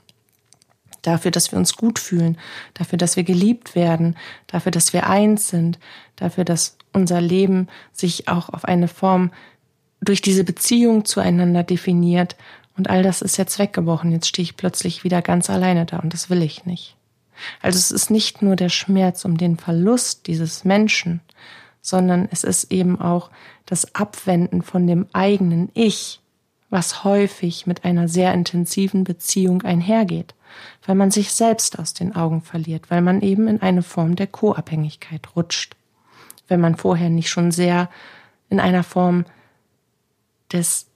Dafür, 1.02 1.30
dass 1.30 1.52
wir 1.52 1.58
uns 1.58 1.76
gut 1.76 2.00
fühlen, 2.00 2.36
dafür, 2.74 2.98
dass 2.98 3.16
wir 3.16 3.22
geliebt 3.22 3.76
werden, 3.76 4.16
dafür, 4.48 4.72
dass 4.72 4.92
wir 4.92 5.08
eins 5.08 5.48
sind, 5.48 5.78
dafür, 6.16 6.44
dass 6.44 6.76
unser 6.92 7.20
Leben 7.20 7.68
sich 7.92 8.26
auch 8.26 8.48
auf 8.48 8.64
eine 8.64 8.88
Form 8.88 9.30
durch 10.00 10.20
diese 10.20 10.42
Beziehung 10.42 11.04
zueinander 11.04 11.62
definiert 11.62 12.36
und 12.76 12.90
all 12.90 13.02
das 13.02 13.22
ist 13.22 13.36
jetzt 13.36 13.58
weggebrochen. 13.58 14.12
Jetzt 14.12 14.28
stehe 14.28 14.44
ich 14.44 14.56
plötzlich 14.56 15.04
wieder 15.04 15.22
ganz 15.22 15.50
alleine 15.50 15.86
da 15.86 15.98
und 15.98 16.12
das 16.12 16.30
will 16.30 16.42
ich 16.42 16.64
nicht. 16.64 16.96
Also 17.62 17.76
es 17.76 17.90
ist 17.90 18.10
nicht 18.10 18.42
nur 18.42 18.56
der 18.56 18.68
Schmerz 18.68 19.24
um 19.24 19.36
den 19.36 19.56
Verlust 19.56 20.26
dieses 20.26 20.64
Menschen, 20.64 21.20
sondern 21.80 22.28
es 22.30 22.44
ist 22.44 22.72
eben 22.72 23.00
auch 23.00 23.30
das 23.66 23.94
Abwenden 23.94 24.62
von 24.62 24.86
dem 24.86 25.06
eigenen 25.12 25.70
Ich, 25.74 26.20
was 26.70 27.04
häufig 27.04 27.66
mit 27.66 27.84
einer 27.84 28.08
sehr 28.08 28.34
intensiven 28.34 29.04
Beziehung 29.04 29.62
einhergeht, 29.62 30.34
weil 30.86 30.96
man 30.96 31.10
sich 31.10 31.32
selbst 31.32 31.78
aus 31.78 31.94
den 31.94 32.14
Augen 32.14 32.42
verliert, 32.42 32.90
weil 32.90 33.00
man 33.00 33.20
eben 33.22 33.48
in 33.48 33.62
eine 33.62 33.82
Form 33.82 34.16
der 34.16 34.26
Co-Abhängigkeit 34.26 35.36
rutscht, 35.36 35.76
wenn 36.46 36.60
man 36.60 36.76
vorher 36.76 37.10
nicht 37.10 37.30
schon 37.30 37.52
sehr 37.52 37.88
in 38.50 38.60
einer 38.60 38.82
Form 38.82 39.24
des 40.52 40.86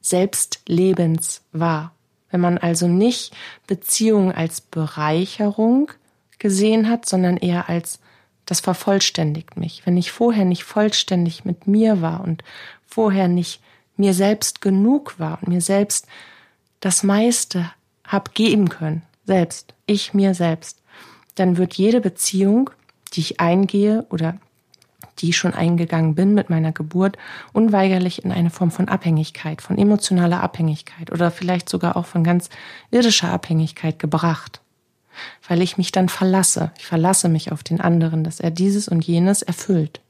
Selbstlebens 0.00 1.42
war. 1.52 1.92
Wenn 2.30 2.40
man 2.40 2.58
also 2.58 2.88
nicht 2.88 3.34
Beziehungen 3.66 4.32
als 4.32 4.60
Bereicherung 4.60 5.90
gesehen 6.38 6.88
hat, 6.90 7.06
sondern 7.06 7.36
eher 7.36 7.68
als 7.68 8.00
das 8.46 8.60
vervollständigt 8.60 9.56
mich. 9.56 9.82
Wenn 9.84 9.96
ich 9.96 10.12
vorher 10.12 10.44
nicht 10.44 10.64
vollständig 10.64 11.44
mit 11.44 11.66
mir 11.66 12.00
war 12.00 12.22
und 12.22 12.44
vorher 12.86 13.28
nicht 13.28 13.60
mir 13.96 14.14
selbst 14.14 14.60
genug 14.60 15.18
war 15.18 15.38
und 15.40 15.48
mir 15.48 15.60
selbst 15.60 16.06
das 16.80 17.02
meiste 17.02 17.70
hab 18.04 18.34
geben 18.34 18.68
können, 18.68 19.02
selbst, 19.24 19.74
ich 19.86 20.14
mir 20.14 20.34
selbst, 20.34 20.82
dann 21.36 21.56
wird 21.56 21.74
jede 21.74 22.00
Beziehung, 22.00 22.70
die 23.12 23.20
ich 23.20 23.40
eingehe 23.40 24.06
oder 24.10 24.38
die 25.18 25.30
ich 25.30 25.36
schon 25.36 25.54
eingegangen 25.54 26.14
bin 26.14 26.34
mit 26.34 26.50
meiner 26.50 26.72
Geburt, 26.72 27.16
unweigerlich 27.52 28.24
in 28.24 28.32
eine 28.32 28.50
Form 28.50 28.70
von 28.70 28.88
Abhängigkeit, 28.88 29.62
von 29.62 29.78
emotionaler 29.78 30.42
Abhängigkeit 30.42 31.12
oder 31.12 31.30
vielleicht 31.30 31.68
sogar 31.68 31.96
auch 31.96 32.06
von 32.06 32.24
ganz 32.24 32.50
irdischer 32.90 33.30
Abhängigkeit 33.30 33.98
gebracht. 33.98 34.60
Weil 35.48 35.62
ich 35.62 35.78
mich 35.78 35.92
dann 35.92 36.08
verlasse, 36.08 36.72
ich 36.78 36.86
verlasse 36.86 37.28
mich 37.28 37.52
auf 37.52 37.62
den 37.62 37.80
anderen, 37.80 38.24
dass 38.24 38.40
er 38.40 38.50
dieses 38.50 38.88
und 38.88 39.06
jenes 39.06 39.42
erfüllt. 39.42 40.00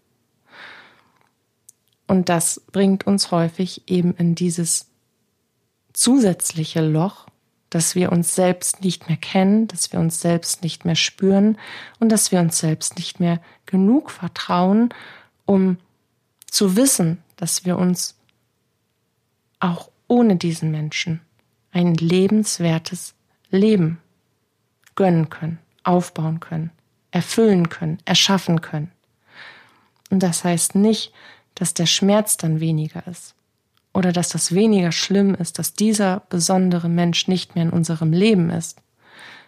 Und 2.07 2.29
das 2.29 2.63
bringt 2.73 3.07
uns 3.07 3.31
häufig 3.31 3.83
eben 3.87 4.15
in 4.17 4.35
dieses 4.35 4.89
zusätzliche 5.93 6.81
Loch, 6.81 7.27
dass 7.71 7.95
wir 7.95 8.13
uns 8.13 8.35
selbst 8.35 8.85
nicht 8.85 9.09
mehr 9.09 9.17
kennen, 9.17 9.67
dass 9.67 9.93
wir 9.93 9.99
uns 9.99 10.21
selbst 10.21 10.63
nicht 10.63 10.85
mehr 10.85 10.95
spüren 10.95 11.59
und 11.99 12.11
dass 12.11 12.31
wir 12.31 12.41
uns 12.41 12.59
selbst 12.59 12.97
nicht 12.97 13.21
mehr 13.21 13.41
genug 13.67 14.11
vertrauen, 14.11 14.91
um 15.45 15.79
zu 16.47 16.77
wissen, 16.77 17.23
dass 17.37 17.65
wir 17.65 17.79
uns 17.79 18.17
auch 19.59 19.91
ohne 20.07 20.37
diesen 20.37 20.71
Menschen 20.71 21.21
ein 21.73 21.95
lebenswertes 21.95 23.15
Leben 23.51 23.99
gönnen 24.97 25.31
können, 25.31 25.59
aufbauen 25.83 26.41
können, 26.41 26.71
erfüllen 27.11 27.69
können, 27.69 27.99
erschaffen 28.05 28.61
können. 28.61 28.91
Und 30.11 30.23
das 30.23 30.45
heißt 30.45 30.75
nicht, 30.75 31.13
dass 31.55 31.75
der 31.75 31.87
Schmerz 31.87 32.37
dann 32.37 32.61
weniger 32.61 33.07
ist, 33.07 33.35
oder 33.93 34.13
dass 34.13 34.29
das 34.29 34.55
weniger 34.55 34.93
schlimm 34.93 35.35
ist, 35.35 35.59
dass 35.59 35.75
dieser 35.75 36.23
besondere 36.29 36.89
Mensch 36.89 37.29
nicht 37.29 37.55
mehr 37.55 37.65
in 37.65 37.71
unserem 37.71 38.13
Leben 38.13 38.51
ist. 38.51 38.79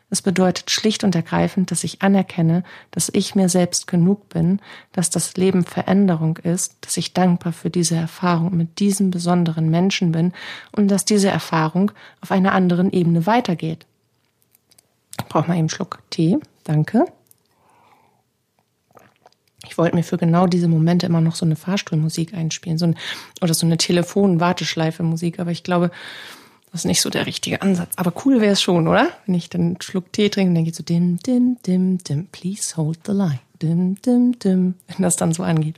Es 0.08 0.22
bedeutet 0.22 0.70
schlicht 0.70 1.02
und 1.02 1.16
ergreifend, 1.16 1.72
dass 1.72 1.82
ich 1.82 2.00
anerkenne, 2.00 2.62
dass 2.92 3.10
ich 3.12 3.34
mir 3.34 3.48
selbst 3.48 3.88
genug 3.88 4.28
bin, 4.28 4.60
dass 4.92 5.10
das 5.10 5.36
Leben 5.36 5.64
Veränderung 5.64 6.36
ist, 6.36 6.76
dass 6.82 6.96
ich 6.96 7.12
dankbar 7.12 7.52
für 7.52 7.70
diese 7.70 7.96
Erfahrung 7.96 8.56
mit 8.56 8.78
diesem 8.78 9.10
besonderen 9.10 9.68
Menschen 9.68 10.12
bin 10.12 10.32
und 10.70 10.88
dass 10.88 11.04
diese 11.04 11.28
Erfahrung 11.28 11.90
auf 12.20 12.30
einer 12.30 12.52
anderen 12.52 12.92
Ebene 12.92 13.26
weitergeht. 13.26 13.84
Braucht 15.28 15.48
mal 15.48 15.54
eben 15.54 15.60
einen 15.60 15.68
Schluck 15.68 16.02
Tee. 16.10 16.38
Danke. 16.64 17.06
Ich 19.68 19.78
wollte 19.78 19.96
mir 19.96 20.04
für 20.04 20.16
genau 20.16 20.46
diese 20.46 20.68
Momente 20.68 21.06
immer 21.06 21.20
noch 21.20 21.34
so 21.34 21.44
eine 21.44 21.56
Fahrstuhlmusik 21.56 22.34
einspielen, 22.34 22.78
so 22.78 22.86
ein, 22.86 22.96
oder 23.40 23.52
so 23.52 23.66
eine 23.66 23.76
Telefon-Warteschleife-Musik, 23.76 25.40
aber 25.40 25.50
ich 25.50 25.64
glaube, 25.64 25.90
das 26.70 26.82
ist 26.82 26.84
nicht 26.86 27.00
so 27.00 27.10
der 27.10 27.26
richtige 27.26 27.62
Ansatz. 27.62 27.92
Aber 27.96 28.12
cool 28.24 28.40
wäre 28.40 28.52
es 28.52 28.62
schon, 28.62 28.86
oder? 28.86 29.10
Wenn 29.26 29.34
ich 29.34 29.50
dann 29.50 29.60
einen 29.62 29.80
Schluck 29.80 30.12
Tee 30.12 30.28
trinke, 30.28 30.54
dann 30.54 30.64
geht 30.64 30.76
so 30.76 30.82
dim, 30.82 31.18
dim, 31.18 31.58
dim, 31.66 31.98
dim, 31.98 32.26
please 32.26 32.76
hold 32.76 32.98
the 33.06 33.12
line, 33.12 33.40
dim, 33.60 34.00
dim, 34.02 34.38
dim, 34.38 34.74
wenn 34.86 35.02
das 35.02 35.16
dann 35.16 35.32
so 35.32 35.42
angeht. 35.42 35.76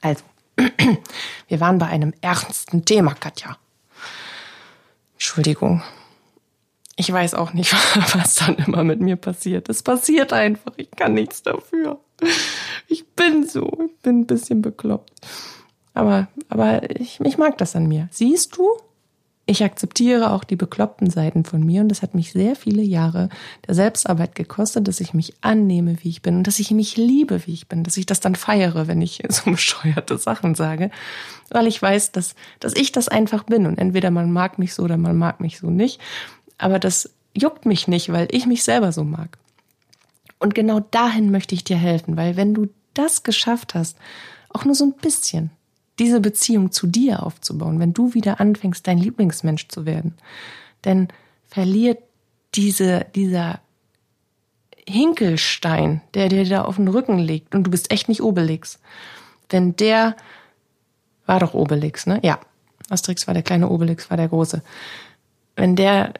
Also, 0.00 0.22
wir 1.48 1.60
waren 1.60 1.78
bei 1.78 1.86
einem 1.86 2.12
ernsten 2.20 2.84
Thema, 2.84 3.14
Katja. 3.14 3.56
Entschuldigung. 5.14 5.82
Ich 6.96 7.12
weiß 7.12 7.34
auch 7.34 7.52
nicht, 7.52 7.72
was 8.14 8.34
dann 8.36 8.56
immer 8.56 8.84
mit 8.84 9.00
mir 9.00 9.16
passiert. 9.16 9.68
Es 9.68 9.82
passiert 9.82 10.32
einfach. 10.32 10.72
Ich 10.76 10.90
kann 10.90 11.14
nichts 11.14 11.42
dafür. 11.42 12.00
Ich 12.88 13.06
bin 13.08 13.46
so, 13.46 13.66
ich 13.86 13.96
bin 14.02 14.20
ein 14.20 14.26
bisschen 14.26 14.62
bekloppt. 14.62 15.12
Aber, 15.94 16.28
aber 16.48 16.90
ich, 16.98 17.20
ich 17.20 17.38
mag 17.38 17.58
das 17.58 17.74
an 17.76 17.86
mir. 17.86 18.08
Siehst 18.10 18.56
du? 18.56 18.68
Ich 19.50 19.64
akzeptiere 19.64 20.30
auch 20.30 20.44
die 20.44 20.54
bekloppten 20.54 21.10
Seiten 21.10 21.42
von 21.44 21.66
mir 21.66 21.80
und 21.80 21.88
das 21.88 22.02
hat 22.02 22.14
mich 22.14 22.30
sehr 22.30 22.54
viele 22.54 22.82
Jahre 22.82 23.30
der 23.66 23.74
Selbstarbeit 23.74 24.36
gekostet, 24.36 24.86
dass 24.86 25.00
ich 25.00 25.12
mich 25.12 25.34
annehme, 25.40 25.96
wie 26.04 26.08
ich 26.08 26.22
bin 26.22 26.36
und 26.36 26.46
dass 26.46 26.60
ich 26.60 26.70
mich 26.70 26.96
liebe, 26.96 27.44
wie 27.46 27.54
ich 27.54 27.66
bin, 27.66 27.82
dass 27.82 27.96
ich 27.96 28.06
das 28.06 28.20
dann 28.20 28.36
feiere, 28.36 28.86
wenn 28.86 29.02
ich 29.02 29.24
so 29.28 29.50
bescheuerte 29.50 30.18
Sachen 30.18 30.54
sage, 30.54 30.92
weil 31.50 31.66
ich 31.66 31.82
weiß, 31.82 32.12
dass, 32.12 32.36
dass 32.60 32.76
ich 32.76 32.92
das 32.92 33.08
einfach 33.08 33.42
bin 33.42 33.66
und 33.66 33.80
entweder 33.80 34.12
man 34.12 34.30
mag 34.30 34.60
mich 34.60 34.72
so 34.72 34.84
oder 34.84 34.96
man 34.96 35.16
mag 35.16 35.40
mich 35.40 35.58
so 35.58 35.68
nicht, 35.68 36.00
aber 36.60 36.78
das 36.78 37.10
juckt 37.34 37.66
mich 37.66 37.88
nicht, 37.88 38.12
weil 38.12 38.28
ich 38.30 38.46
mich 38.46 38.64
selber 38.64 38.92
so 38.92 39.04
mag. 39.04 39.38
Und 40.38 40.54
genau 40.54 40.80
dahin 40.80 41.30
möchte 41.30 41.54
ich 41.54 41.64
dir 41.64 41.76
helfen, 41.76 42.16
weil 42.16 42.36
wenn 42.36 42.54
du 42.54 42.68
das 42.94 43.22
geschafft 43.22 43.74
hast, 43.74 43.96
auch 44.48 44.64
nur 44.64 44.74
so 44.74 44.84
ein 44.84 44.92
bisschen 44.92 45.50
diese 45.98 46.20
Beziehung 46.20 46.72
zu 46.72 46.86
dir 46.86 47.24
aufzubauen, 47.24 47.78
wenn 47.78 47.92
du 47.92 48.14
wieder 48.14 48.40
anfängst, 48.40 48.86
dein 48.86 48.98
Lieblingsmensch 48.98 49.68
zu 49.68 49.84
werden, 49.84 50.14
dann 50.82 51.08
verliert 51.46 51.98
diese, 52.54 53.06
dieser 53.14 53.60
Hinkelstein, 54.88 56.00
der 56.14 56.28
dir 56.30 56.44
da 56.44 56.62
auf 56.62 56.76
den 56.76 56.88
Rücken 56.88 57.18
liegt, 57.18 57.54
und 57.54 57.64
du 57.64 57.70
bist 57.70 57.92
echt 57.92 58.08
nicht 58.08 58.22
Obelix, 58.22 58.80
wenn 59.50 59.76
der, 59.76 60.16
war 61.26 61.38
doch 61.38 61.54
Obelix, 61.54 62.06
ne? 62.06 62.18
Ja, 62.22 62.40
Asterix 62.88 63.26
war 63.26 63.34
der 63.34 63.42
kleine 63.42 63.68
Obelix, 63.68 64.10
war 64.10 64.16
der 64.16 64.28
große. 64.28 64.62
Wenn 65.60 65.76
der 65.76 66.14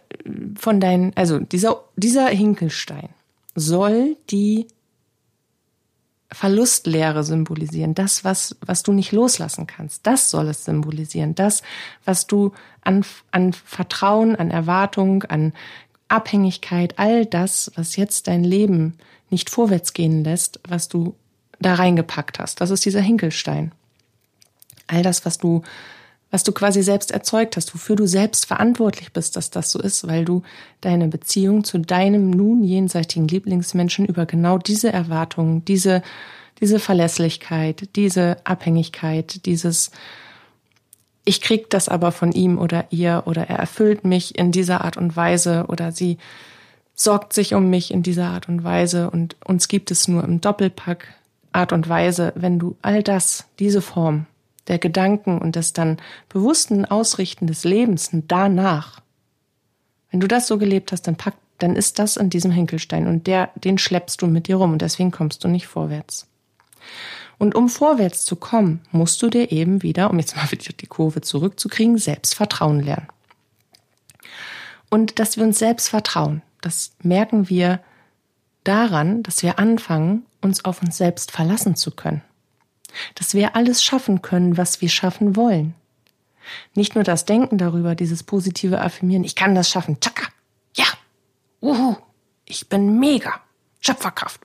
von 0.54 0.80
deinen, 0.80 1.16
also 1.16 1.38
dieser, 1.38 1.82
dieser 1.97 2.28
Hinkelstein, 2.28 3.09
soll 3.54 4.18
die 4.28 4.66
Verlustlehre 6.30 7.25
symbolisieren, 7.25 7.94
das, 7.94 8.23
was, 8.23 8.59
was 8.61 8.82
du 8.82 8.92
nicht 8.92 9.12
loslassen 9.12 9.66
kannst. 9.66 10.06
Das 10.06 10.30
soll 10.30 10.49
es 10.49 10.66
symbolisieren. 10.66 11.35
Das, 11.35 11.62
was 12.04 12.26
du 12.26 12.52
an, 12.82 13.02
an 13.30 13.54
Vertrauen, 13.54 14.37
an 14.37 14.50
Erwartung, 14.50 15.23
an 15.25 15.54
Abhängigkeit, 16.09 16.99
all 16.99 17.25
das, 17.25 17.73
was 17.76 17.97
jetzt 17.97 18.26
dein 18.26 18.44
Leben 18.44 18.99
nicht 19.30 19.49
vorwärts 19.49 19.94
gehen 19.94 20.23
lässt, 20.23 20.61
was 20.68 20.88
du 20.88 21.14
da 21.61 21.76
reingepackt 21.76 22.38
hast. 22.38 22.61
Das 22.61 22.68
ist 22.68 22.85
dieser 22.85 23.00
Hinkelstein. 23.00 23.73
All 24.87 25.02
das, 25.02 25.25
was 25.25 25.38
du, 25.38 25.62
was 26.31 26.45
du 26.45 26.53
quasi 26.53 26.83
selbst 26.83 27.11
erzeugt 27.11 27.57
hast, 27.57 27.75
wofür 27.75 27.97
du 27.97 28.07
selbst 28.07 28.47
verantwortlich 28.47 29.13
bist, 29.13 29.37
dass 29.37 29.51
das 29.51 29.71
so 29.71 29.81
ist, 29.81 30.07
weil 30.07 30.25
du 30.25 30.43
deine 30.81 31.09
Beziehung 31.09 31.65
zu 31.65 31.79
deinem 31.79 32.31
nun 32.31 32.63
jenseitigen 32.63 33.27
Lieblingsmenschen 33.27 34.07
über 34.07 34.27
genau 34.27 34.59
diese 34.59 34.93
Erwartungen, 34.93 35.65
diese, 35.65 36.03
diese 36.61 36.79
Verlässlichkeit, 36.79 37.97
diese 37.97 38.37
Abhängigkeit, 38.45 39.45
dieses, 39.45 39.91
ich 41.25 41.41
krieg 41.41 41.69
das 41.71 41.89
aber 41.89 42.13
von 42.13 42.31
ihm 42.33 42.59
oder 42.59 42.87
ihr 42.91 43.25
oder 43.27 43.49
er 43.49 43.59
erfüllt 43.59 44.05
mich 44.05 44.39
in 44.39 44.53
dieser 44.53 44.85
Art 44.85 44.97
und 44.97 45.17
Weise 45.17 45.65
oder 45.69 45.91
sie 45.91 46.19
sorgt 46.95 47.33
sich 47.33 47.55
um 47.55 47.71
mich 47.71 47.93
in 47.93 48.03
dieser 48.03 48.29
Art 48.29 48.49
und 48.49 48.63
Weise 48.63 49.11
und 49.11 49.35
uns 49.45 49.67
gibt 49.69 49.91
es 49.91 50.07
nur 50.07 50.23
im 50.23 50.41
Doppelpack 50.41 51.09
Art 51.53 51.73
und 51.73 51.89
Weise, 51.89 52.33
wenn 52.37 52.61
du 52.61 52.77
all 52.83 53.03
das, 53.03 53.47
diese 53.59 53.83
Form 53.83 54.27
der 54.71 54.79
Gedanken 54.79 55.39
und 55.39 55.57
des 55.57 55.73
dann 55.73 55.99
bewussten 56.29 56.85
Ausrichten 56.85 57.47
des 57.49 57.65
Lebens 57.65 58.11
danach, 58.12 59.00
wenn 60.11 60.21
du 60.21 60.29
das 60.29 60.47
so 60.47 60.59
gelebt 60.59 60.93
hast, 60.93 61.03
dann 61.03 61.17
pack, 61.17 61.35
dann 61.59 61.77
ist 61.77 61.99
das 61.99 62.17
in 62.17 62.31
diesem 62.31 62.53
Hinkelstein 62.53 63.09
und 63.09 63.27
der, 63.27 63.50
den 63.57 63.79
schleppst 63.79 64.23
du 64.23 64.29
mit 64.29 64.47
dir 64.47 64.57
rum 64.57 64.73
und 64.73 64.81
deswegen 64.81 65.11
kommst 65.11 65.43
du 65.43 65.49
nicht 65.49 65.67
vorwärts. 65.67 66.29
Und 67.37 67.55
um 67.55 67.69
vorwärts 67.69 68.25
zu 68.25 68.37
kommen, 68.37 68.81
musst 68.93 69.21
du 69.23 69.29
dir 69.29 69.50
eben 69.50 69.83
wieder, 69.83 70.11
um 70.11 70.19
jetzt 70.19 70.37
mal 70.37 70.49
wieder 70.53 70.73
die 70.73 70.87
Kurve 70.87 71.21
zurückzukriegen, 71.21 71.99
Selbstvertrauen 71.99 72.81
lernen. 72.81 73.09
Und 74.89 75.19
dass 75.19 75.37
wir 75.37 75.45
uns 75.45 75.59
selbst 75.59 75.89
vertrauen, 75.89 76.43
das 76.61 76.93
merken 77.03 77.49
wir 77.49 77.81
daran, 78.62 79.23
dass 79.25 79.43
wir 79.43 79.59
anfangen, 79.59 80.27
uns 80.41 80.65
auf 80.65 80.81
uns 80.81 80.97
selbst 80.97 81.33
verlassen 81.33 81.75
zu 81.75 81.91
können. 81.91 82.23
Dass 83.14 83.35
wir 83.35 83.56
alles 83.56 83.82
schaffen 83.82 84.23
können, 84.23 84.56
was 84.56 84.80
wir 84.80 84.88
schaffen 84.88 85.37
wollen. 85.37 85.75
Nicht 86.75 86.94
nur 86.94 87.04
das 87.04 87.25
Denken 87.25 87.59
darüber, 87.59 87.94
dieses 87.94 88.23
positive 88.23 88.80
Affirmieren, 88.80 89.25
ich 89.25 89.37
kann 89.37 89.54
das 89.54 89.68
schaffen, 89.68 90.00
tschakka, 90.00 90.28
ja, 90.75 90.87
uhu, 91.61 91.97
ich 92.44 92.68
bin 92.68 92.99
mega, 92.99 93.40
Schöpferkraft, 93.80 94.40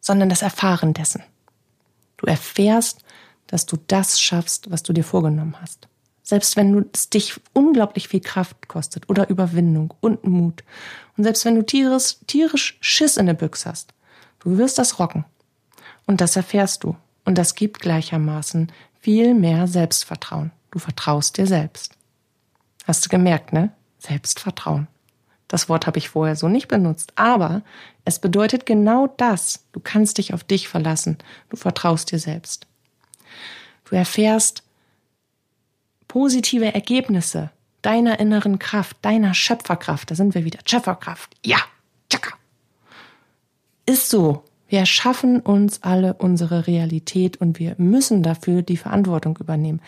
sondern 0.00 0.28
das 0.28 0.42
Erfahren 0.42 0.94
dessen. 0.94 1.22
Du 2.16 2.26
erfährst, 2.26 3.02
dass 3.46 3.66
du 3.66 3.76
das 3.86 4.20
schaffst, 4.20 4.70
was 4.70 4.82
du 4.82 4.92
dir 4.92 5.04
vorgenommen 5.04 5.56
hast. 5.60 5.88
Selbst 6.22 6.56
wenn 6.56 6.84
es 6.92 7.08
dich 7.08 7.40
unglaublich 7.54 8.08
viel 8.08 8.20
Kraft 8.20 8.68
kostet 8.68 9.08
oder 9.08 9.30
Überwindung 9.30 9.94
und 10.00 10.24
Mut. 10.24 10.62
Und 11.16 11.24
selbst 11.24 11.44
wenn 11.46 11.54
du 11.54 11.64
tierisch, 11.64 12.16
tierisch 12.26 12.76
Schiss 12.80 13.16
in 13.16 13.26
der 13.26 13.34
Büchse 13.34 13.70
hast, 13.70 13.94
du 14.40 14.58
wirst 14.58 14.78
das 14.78 14.98
rocken. 14.98 15.24
Und 16.08 16.22
das 16.22 16.36
erfährst 16.36 16.84
du. 16.84 16.96
Und 17.26 17.36
das 17.36 17.54
gibt 17.54 17.80
gleichermaßen 17.80 18.72
viel 18.98 19.34
mehr 19.34 19.68
Selbstvertrauen. 19.68 20.52
Du 20.70 20.78
vertraust 20.78 21.36
dir 21.36 21.46
selbst. 21.46 21.92
Hast 22.86 23.04
du 23.04 23.10
gemerkt, 23.10 23.52
ne? 23.52 23.72
Selbstvertrauen. 23.98 24.88
Das 25.48 25.68
Wort 25.68 25.86
habe 25.86 25.98
ich 25.98 26.08
vorher 26.08 26.34
so 26.34 26.48
nicht 26.48 26.66
benutzt, 26.66 27.12
aber 27.16 27.60
es 28.06 28.20
bedeutet 28.20 28.64
genau 28.64 29.06
das. 29.18 29.66
Du 29.72 29.80
kannst 29.80 30.16
dich 30.16 30.32
auf 30.32 30.44
dich 30.44 30.66
verlassen. 30.66 31.18
Du 31.50 31.58
vertraust 31.58 32.10
dir 32.10 32.18
selbst. 32.18 32.66
Du 33.84 33.94
erfährst, 33.94 34.62
positive 36.06 36.72
Ergebnisse 36.72 37.50
deiner 37.82 38.18
inneren 38.18 38.58
Kraft, 38.58 38.96
deiner 39.02 39.34
Schöpferkraft, 39.34 40.10
da 40.10 40.14
sind 40.14 40.34
wir 40.34 40.46
wieder, 40.46 40.60
Schöpferkraft, 40.64 41.36
ja, 41.44 41.58
tschakka. 42.08 42.34
Ist 43.84 44.08
so. 44.08 44.47
Wir 44.68 44.80
erschaffen 44.80 45.40
uns 45.40 45.82
alle 45.82 46.14
unsere 46.14 46.66
Realität 46.66 47.38
und 47.38 47.58
wir 47.58 47.74
müssen 47.78 48.22
dafür 48.22 48.62
die 48.62 48.76
Verantwortung 48.76 49.38
übernehmen. 49.38 49.80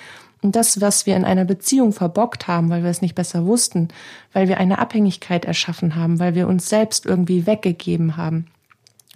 Und 0.43 0.57
das, 0.57 0.81
was 0.81 1.05
wir 1.05 1.17
in 1.17 1.27
einer 1.27 1.45
Beziehung 1.45 1.93
verbockt 1.93 2.49
haben, 2.49 2.71
weil 2.71 2.83
wir 2.83 2.91
es 2.91 3.03
nicht 3.03 3.15
besser 3.15 3.45
wussten, 3.45 3.89
weil 4.33 4.49
wir 4.49 4.59
eine 4.59 4.79
Abhängigkeit 4.79 5.45
erschaffen 5.45 5.97
haben, 5.97 6.19
weil 6.19 6.35
wir 6.35 6.49
uns 6.49 6.69
selbst 6.69 7.05
irgendwie 7.05 7.47
weggegeben 7.47 8.17
haben, 8.17 8.47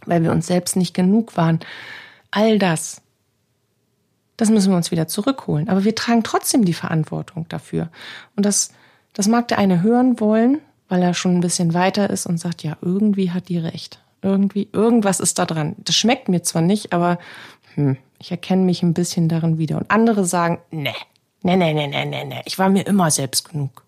weil 0.04 0.22
wir 0.22 0.32
uns 0.32 0.46
selbst 0.46 0.76
nicht 0.76 0.92
genug 0.92 1.36
waren, 1.36 1.60
all 2.30 2.58
das 2.58 3.00
das 4.36 4.50
müssen 4.50 4.70
wir 4.70 4.76
uns 4.76 4.90
wieder 4.90 5.06
zurückholen. 5.06 5.68
Aber 5.68 5.84
wir 5.84 5.94
tragen 5.94 6.22
trotzdem 6.22 6.64
die 6.64 6.72
Verantwortung 6.72 7.46
dafür. 7.48 7.88
Und 8.36 8.44
das, 8.44 8.72
das 9.12 9.28
mag 9.28 9.48
der 9.48 9.58
eine 9.58 9.82
hören 9.82 10.18
wollen, 10.20 10.60
weil 10.88 11.02
er 11.02 11.14
schon 11.14 11.36
ein 11.36 11.40
bisschen 11.40 11.74
weiter 11.74 12.10
ist 12.10 12.26
und 12.26 12.38
sagt, 12.38 12.62
ja, 12.62 12.76
irgendwie 12.80 13.30
hat 13.30 13.48
die 13.48 13.58
recht. 13.58 14.00
Irgendwie, 14.24 14.70
irgendwas 14.72 15.20
ist 15.20 15.38
da 15.38 15.44
dran. 15.44 15.76
Das 15.76 15.94
schmeckt 15.94 16.30
mir 16.30 16.42
zwar 16.42 16.62
nicht, 16.62 16.94
aber 16.94 17.18
hm, 17.74 17.98
ich 18.18 18.30
erkenne 18.30 18.62
mich 18.62 18.82
ein 18.82 18.94
bisschen 18.94 19.28
darin 19.28 19.58
wieder. 19.58 19.76
Und 19.76 19.90
andere 19.90 20.24
sagen, 20.24 20.62
ne, 20.70 20.94
ne, 21.42 21.58
ne, 21.58 21.74
ne, 21.74 21.86
ne, 21.88 22.06
ne, 22.06 22.24
ne, 22.24 22.42
ich 22.46 22.58
war 22.58 22.70
mir 22.70 22.86
immer 22.86 23.10
selbst 23.10 23.50
genug. 23.50 23.84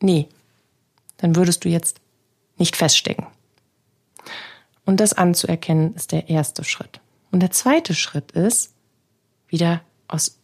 Nee, 0.00 0.28
dann 1.18 1.36
würdest 1.36 1.66
du 1.66 1.68
jetzt 1.68 2.00
nicht 2.56 2.74
feststecken. 2.74 3.26
Und 4.86 5.00
das 5.00 5.12
anzuerkennen 5.12 5.94
ist 5.94 6.12
der 6.12 6.30
erste 6.30 6.64
Schritt. 6.64 7.00
Und 7.32 7.40
der 7.40 7.50
zweite 7.50 7.94
Schritt 7.94 8.32
ist, 8.32 8.72
wieder 9.48 9.82
aus 10.08 10.38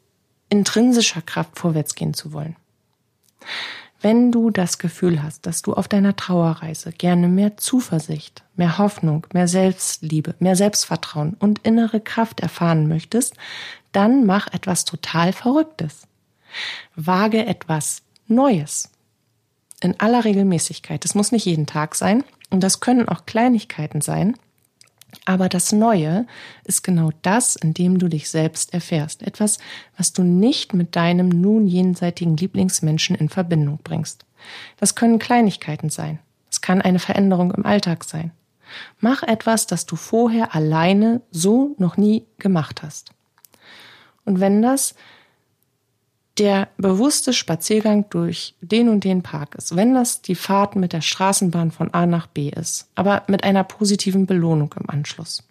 intrinsischer 0.50 1.22
Kraft 1.22 1.58
vorwärts 1.58 1.94
gehen 1.94 2.12
zu 2.12 2.34
wollen. 2.34 2.54
Wenn 4.02 4.32
du 4.32 4.50
das 4.50 4.78
Gefühl 4.78 5.22
hast, 5.22 5.46
dass 5.46 5.62
du 5.62 5.74
auf 5.74 5.86
deiner 5.86 6.16
Trauerreise 6.16 6.90
gerne 6.90 7.28
mehr 7.28 7.56
Zuversicht, 7.56 8.42
mehr 8.56 8.78
Hoffnung, 8.78 9.28
mehr 9.32 9.46
Selbstliebe, 9.46 10.34
mehr 10.40 10.56
Selbstvertrauen 10.56 11.36
und 11.38 11.60
innere 11.60 12.00
Kraft 12.00 12.40
erfahren 12.40 12.88
möchtest, 12.88 13.34
dann 13.92 14.26
mach 14.26 14.52
etwas 14.52 14.84
total 14.84 15.32
Verrücktes. 15.32 16.08
Wage 16.96 17.46
etwas 17.46 18.02
Neues. 18.26 18.90
In 19.80 20.00
aller 20.00 20.24
Regelmäßigkeit. 20.24 21.04
Das 21.04 21.14
muss 21.14 21.30
nicht 21.30 21.46
jeden 21.46 21.66
Tag 21.66 21.94
sein 21.94 22.24
und 22.50 22.60
das 22.60 22.80
können 22.80 23.08
auch 23.08 23.24
Kleinigkeiten 23.24 24.00
sein, 24.00 24.36
aber 25.24 25.48
das 25.48 25.72
Neue 25.72 26.26
ist 26.64 26.82
genau 26.82 27.10
das, 27.22 27.56
in 27.56 27.74
dem 27.74 27.98
du 27.98 28.08
dich 28.08 28.30
selbst 28.30 28.74
erfährst. 28.74 29.22
Etwas, 29.22 29.58
was 29.96 30.12
du 30.12 30.22
nicht 30.22 30.74
mit 30.74 30.96
deinem 30.96 31.28
nun 31.28 31.66
jenseitigen 31.66 32.36
Lieblingsmenschen 32.36 33.16
in 33.16 33.28
Verbindung 33.28 33.78
bringst. 33.84 34.24
Das 34.78 34.94
können 34.94 35.18
Kleinigkeiten 35.18 35.90
sein. 35.90 36.18
Es 36.50 36.60
kann 36.60 36.82
eine 36.82 36.98
Veränderung 36.98 37.52
im 37.52 37.64
Alltag 37.64 38.04
sein. 38.04 38.32
Mach 39.00 39.22
etwas, 39.22 39.66
das 39.66 39.86
du 39.86 39.96
vorher 39.96 40.54
alleine 40.54 41.20
so 41.30 41.74
noch 41.78 41.96
nie 41.96 42.26
gemacht 42.38 42.82
hast. 42.82 43.12
Und 44.24 44.40
wenn 44.40 44.62
das 44.62 44.94
der 46.38 46.68
bewusste 46.78 47.32
Spaziergang 47.32 48.06
durch 48.10 48.54
den 48.60 48.88
und 48.88 49.04
den 49.04 49.22
Park 49.22 49.54
ist, 49.54 49.76
wenn 49.76 49.94
das 49.94 50.22
die 50.22 50.34
Fahrt 50.34 50.76
mit 50.76 50.92
der 50.92 51.02
Straßenbahn 51.02 51.70
von 51.70 51.92
A 51.92 52.06
nach 52.06 52.26
B 52.26 52.48
ist, 52.48 52.88
aber 52.94 53.22
mit 53.28 53.44
einer 53.44 53.64
positiven 53.64 54.26
Belohnung 54.26 54.74
im 54.78 54.88
Anschluss. 54.88 55.42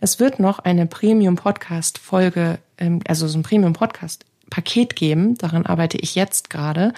Es 0.00 0.20
wird 0.20 0.38
noch 0.38 0.58
eine 0.58 0.86
Premium-Podcast-Folge, 0.86 2.58
ähm, 2.76 3.00
also 3.08 3.26
so 3.26 3.38
ein 3.38 3.42
Premium-Podcast-Paket 3.42 4.96
geben, 4.96 5.38
daran 5.38 5.64
arbeite 5.64 5.96
ich 5.96 6.14
jetzt 6.14 6.50
gerade, 6.50 6.92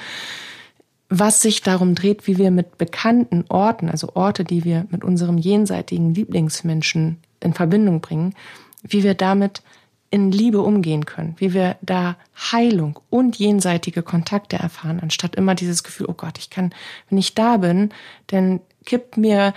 was 1.08 1.40
sich 1.40 1.62
darum 1.62 1.94
dreht, 1.94 2.26
wie 2.26 2.36
wir 2.36 2.50
mit 2.50 2.76
bekannten 2.76 3.44
Orten, 3.48 3.88
also 3.88 4.10
Orte, 4.14 4.44
die 4.44 4.64
wir 4.64 4.86
mit 4.90 5.04
unserem 5.04 5.38
jenseitigen 5.38 6.12
Lieblingsmenschen 6.14 7.18
in 7.40 7.54
Verbindung 7.54 8.00
bringen, 8.00 8.34
wie 8.82 9.04
wir 9.04 9.14
damit 9.14 9.62
in 10.10 10.32
Liebe 10.32 10.62
umgehen 10.62 11.04
können, 11.04 11.34
wie 11.38 11.52
wir 11.52 11.76
da 11.82 12.16
Heilung 12.52 12.98
und 13.10 13.36
jenseitige 13.36 14.02
Kontakte 14.02 14.56
erfahren, 14.56 15.00
anstatt 15.00 15.36
immer 15.36 15.54
dieses 15.54 15.82
Gefühl, 15.82 16.06
oh 16.08 16.14
Gott, 16.14 16.38
ich 16.38 16.48
kann, 16.48 16.72
wenn 17.10 17.18
ich 17.18 17.34
da 17.34 17.58
bin, 17.58 17.90
dann 18.28 18.60
kippt 18.86 19.18
mir 19.18 19.52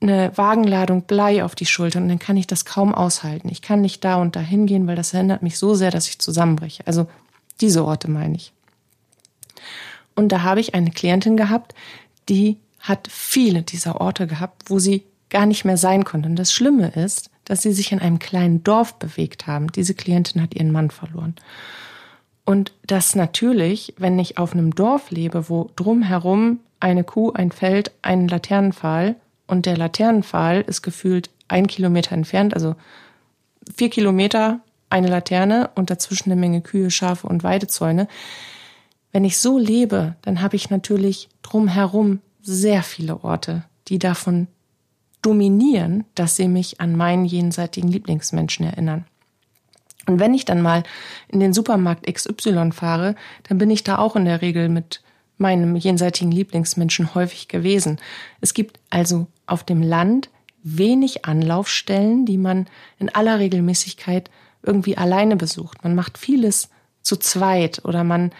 eine 0.00 0.36
Wagenladung 0.36 1.02
Blei 1.02 1.44
auf 1.44 1.54
die 1.54 1.66
Schulter 1.66 2.00
und 2.00 2.08
dann 2.08 2.18
kann 2.18 2.36
ich 2.36 2.46
das 2.46 2.64
kaum 2.64 2.94
aushalten. 2.94 3.48
Ich 3.50 3.62
kann 3.62 3.80
nicht 3.80 4.04
da 4.04 4.16
und 4.16 4.36
da 4.36 4.40
hingehen, 4.40 4.86
weil 4.86 4.96
das 4.96 5.14
erinnert 5.14 5.42
mich 5.42 5.58
so 5.58 5.74
sehr, 5.74 5.90
dass 5.90 6.08
ich 6.08 6.18
zusammenbreche. 6.18 6.86
Also 6.86 7.06
diese 7.60 7.84
Orte 7.84 8.10
meine 8.10 8.36
ich. 8.36 8.52
Und 10.14 10.30
da 10.30 10.42
habe 10.42 10.60
ich 10.60 10.74
eine 10.74 10.90
Klientin 10.90 11.36
gehabt, 11.36 11.74
die 12.28 12.58
hat 12.80 13.08
viele 13.10 13.62
dieser 13.62 14.00
Orte 14.00 14.26
gehabt, 14.26 14.70
wo 14.70 14.78
sie 14.78 15.04
gar 15.30 15.46
nicht 15.46 15.64
mehr 15.64 15.76
sein 15.76 16.04
konnte. 16.04 16.28
Und 16.28 16.36
das 16.36 16.52
Schlimme 16.52 16.88
ist, 16.88 17.30
dass 17.44 17.62
sie 17.62 17.72
sich 17.72 17.92
in 17.92 17.98
einem 17.98 18.18
kleinen 18.18 18.64
Dorf 18.64 18.94
bewegt 18.98 19.46
haben. 19.46 19.68
Diese 19.72 19.94
Klientin 19.94 20.42
hat 20.42 20.54
ihren 20.54 20.72
Mann 20.72 20.90
verloren. 20.90 21.34
Und 22.44 22.72
das 22.86 23.14
natürlich, 23.14 23.94
wenn 23.96 24.18
ich 24.18 24.38
auf 24.38 24.52
einem 24.52 24.74
Dorf 24.74 25.10
lebe, 25.10 25.48
wo 25.48 25.70
drumherum 25.76 26.60
eine 26.80 27.04
Kuh, 27.04 27.32
ein 27.32 27.50
Feld, 27.50 27.92
ein 28.02 28.28
Laternenpfahl 28.28 29.16
und 29.46 29.66
der 29.66 29.76
Laternenpfahl 29.76 30.60
ist 30.60 30.82
gefühlt 30.82 31.30
ein 31.48 31.66
Kilometer 31.66 32.12
entfernt, 32.12 32.54
also 32.54 32.74
vier 33.74 33.90
Kilometer 33.90 34.60
eine 34.90 35.08
Laterne 35.08 35.70
und 35.74 35.90
dazwischen 35.90 36.30
eine 36.30 36.40
Menge 36.40 36.60
Kühe, 36.60 36.90
Schafe 36.90 37.26
und 37.26 37.42
Weidezäune. 37.42 38.08
Wenn 39.12 39.24
ich 39.24 39.38
so 39.38 39.58
lebe, 39.58 40.16
dann 40.22 40.42
habe 40.42 40.56
ich 40.56 40.70
natürlich 40.70 41.28
drumherum 41.42 42.20
sehr 42.42 42.82
viele 42.82 43.24
Orte, 43.24 43.64
die 43.88 43.98
davon 43.98 44.48
dominieren, 45.24 46.04
dass 46.14 46.36
sie 46.36 46.48
mich 46.48 46.80
an 46.80 46.96
meinen 46.96 47.24
jenseitigen 47.24 47.88
Lieblingsmenschen 47.88 48.66
erinnern. 48.66 49.06
Und 50.06 50.20
wenn 50.20 50.34
ich 50.34 50.44
dann 50.44 50.60
mal 50.60 50.82
in 51.28 51.40
den 51.40 51.54
Supermarkt 51.54 52.06
XY 52.12 52.72
fahre, 52.72 53.16
dann 53.48 53.58
bin 53.58 53.70
ich 53.70 53.84
da 53.84 53.98
auch 53.98 54.16
in 54.16 54.26
der 54.26 54.42
Regel 54.42 54.68
mit 54.68 55.02
meinem 55.38 55.76
jenseitigen 55.76 56.30
Lieblingsmenschen 56.30 57.14
häufig 57.14 57.48
gewesen. 57.48 57.98
Es 58.40 58.54
gibt 58.54 58.78
also 58.90 59.26
auf 59.46 59.64
dem 59.64 59.82
Land 59.82 60.28
wenig 60.62 61.24
Anlaufstellen, 61.24 62.26
die 62.26 62.38
man 62.38 62.66
in 62.98 63.08
aller 63.08 63.38
Regelmäßigkeit 63.38 64.30
irgendwie 64.62 64.96
alleine 64.96 65.36
besucht. 65.36 65.82
Man 65.84 65.94
macht 65.94 66.18
vieles 66.18 66.70
zu 67.02 67.16
zweit 67.16 67.84
oder 67.84 68.04
man, 68.04 68.32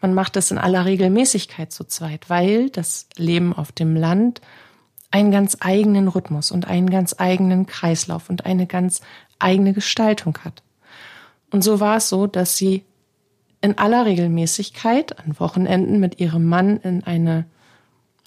man 0.00 0.14
macht 0.14 0.36
es 0.36 0.50
in 0.50 0.58
aller 0.58 0.84
Regelmäßigkeit 0.84 1.72
zu 1.72 1.84
zweit, 1.84 2.28
weil 2.30 2.70
das 2.70 3.08
Leben 3.16 3.52
auf 3.52 3.72
dem 3.72 3.96
Land 3.96 4.40
einen 5.12 5.30
ganz 5.30 5.58
eigenen 5.60 6.08
Rhythmus 6.08 6.50
und 6.50 6.66
einen 6.66 6.90
ganz 6.90 7.14
eigenen 7.18 7.66
Kreislauf 7.66 8.28
und 8.28 8.44
eine 8.46 8.66
ganz 8.66 9.02
eigene 9.38 9.72
Gestaltung 9.72 10.38
hat. 10.38 10.62
Und 11.50 11.62
so 11.62 11.78
war 11.80 11.98
es 11.98 12.08
so, 12.08 12.26
dass 12.26 12.56
sie 12.56 12.84
in 13.60 13.78
aller 13.78 14.06
Regelmäßigkeit 14.06 15.18
an 15.20 15.38
Wochenenden 15.38 16.00
mit 16.00 16.18
ihrem 16.18 16.46
Mann 16.46 16.78
in 16.78 17.04
eine, 17.04 17.44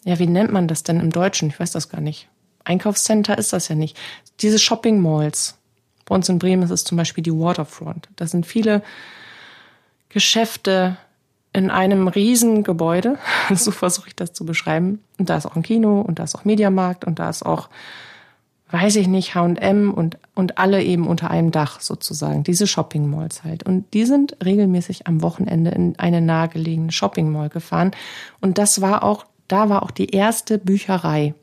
ja, 0.05 0.19
wie 0.19 0.27
nennt 0.27 0.53
man 0.53 0.67
das 0.67 0.83
denn 0.83 0.99
im 0.99 1.11
Deutschen? 1.11 1.49
Ich 1.49 1.59
weiß 1.59 1.71
das 1.71 1.89
gar 1.89 2.01
nicht. 2.01 2.29
Einkaufscenter 2.63 3.37
ist 3.37 3.51
das 3.51 3.67
ja 3.67 3.75
nicht. 3.75 3.97
Diese 4.39 4.59
Shopping 4.59 5.01
Malls. 5.01 5.57
Bei 6.05 6.13
uns 6.15 6.29
in 6.29 6.39
Bremen 6.39 6.63
ist 6.63 6.71
es 6.71 6.83
zum 6.83 6.97
Beispiel 6.97 7.23
die 7.23 7.33
Waterfront. 7.33 8.09
Da 8.15 8.27
sind 8.27 8.45
viele 8.45 8.83
Geschäfte 10.09 10.97
in 11.55 11.71
einem 11.71 12.07
riesen 12.07 12.63
Gebäude. 12.63 13.17
So 13.53 13.71
versuche 13.71 14.09
ich 14.09 14.15
das 14.15 14.33
zu 14.33 14.45
beschreiben. 14.45 14.99
Und 15.17 15.29
da 15.29 15.37
ist 15.37 15.45
auch 15.45 15.55
ein 15.55 15.63
Kino 15.63 16.01
und 16.01 16.19
da 16.19 16.23
ist 16.23 16.35
auch 16.35 16.45
Mediamarkt 16.45 17.05
und 17.05 17.19
da 17.19 17.29
ist 17.29 17.45
auch 17.45 17.69
weiß 18.71 18.95
ich 18.97 19.07
nicht, 19.07 19.35
H&M 19.35 19.93
und, 19.93 20.17
und 20.33 20.57
alle 20.57 20.83
eben 20.83 21.07
unter 21.07 21.29
einem 21.29 21.51
Dach 21.51 21.79
sozusagen, 21.81 22.43
diese 22.43 22.67
Shopping 22.67 23.09
Malls 23.09 23.43
halt. 23.43 23.63
Und 23.63 23.93
die 23.93 24.05
sind 24.05 24.35
regelmäßig 24.43 25.07
am 25.07 25.21
Wochenende 25.21 25.71
in 25.71 25.97
eine 25.97 26.19
nahegelegene 26.19 26.91
Shopping 26.91 27.31
Mall 27.31 27.49
gefahren. 27.49 27.91
Und 28.41 28.57
das 28.57 28.81
war 28.81 29.03
auch, 29.03 29.25
da 29.47 29.69
war 29.69 29.83
auch 29.83 29.91
die 29.91 30.09
erste 30.09 30.57
Bücherei. 30.57 31.35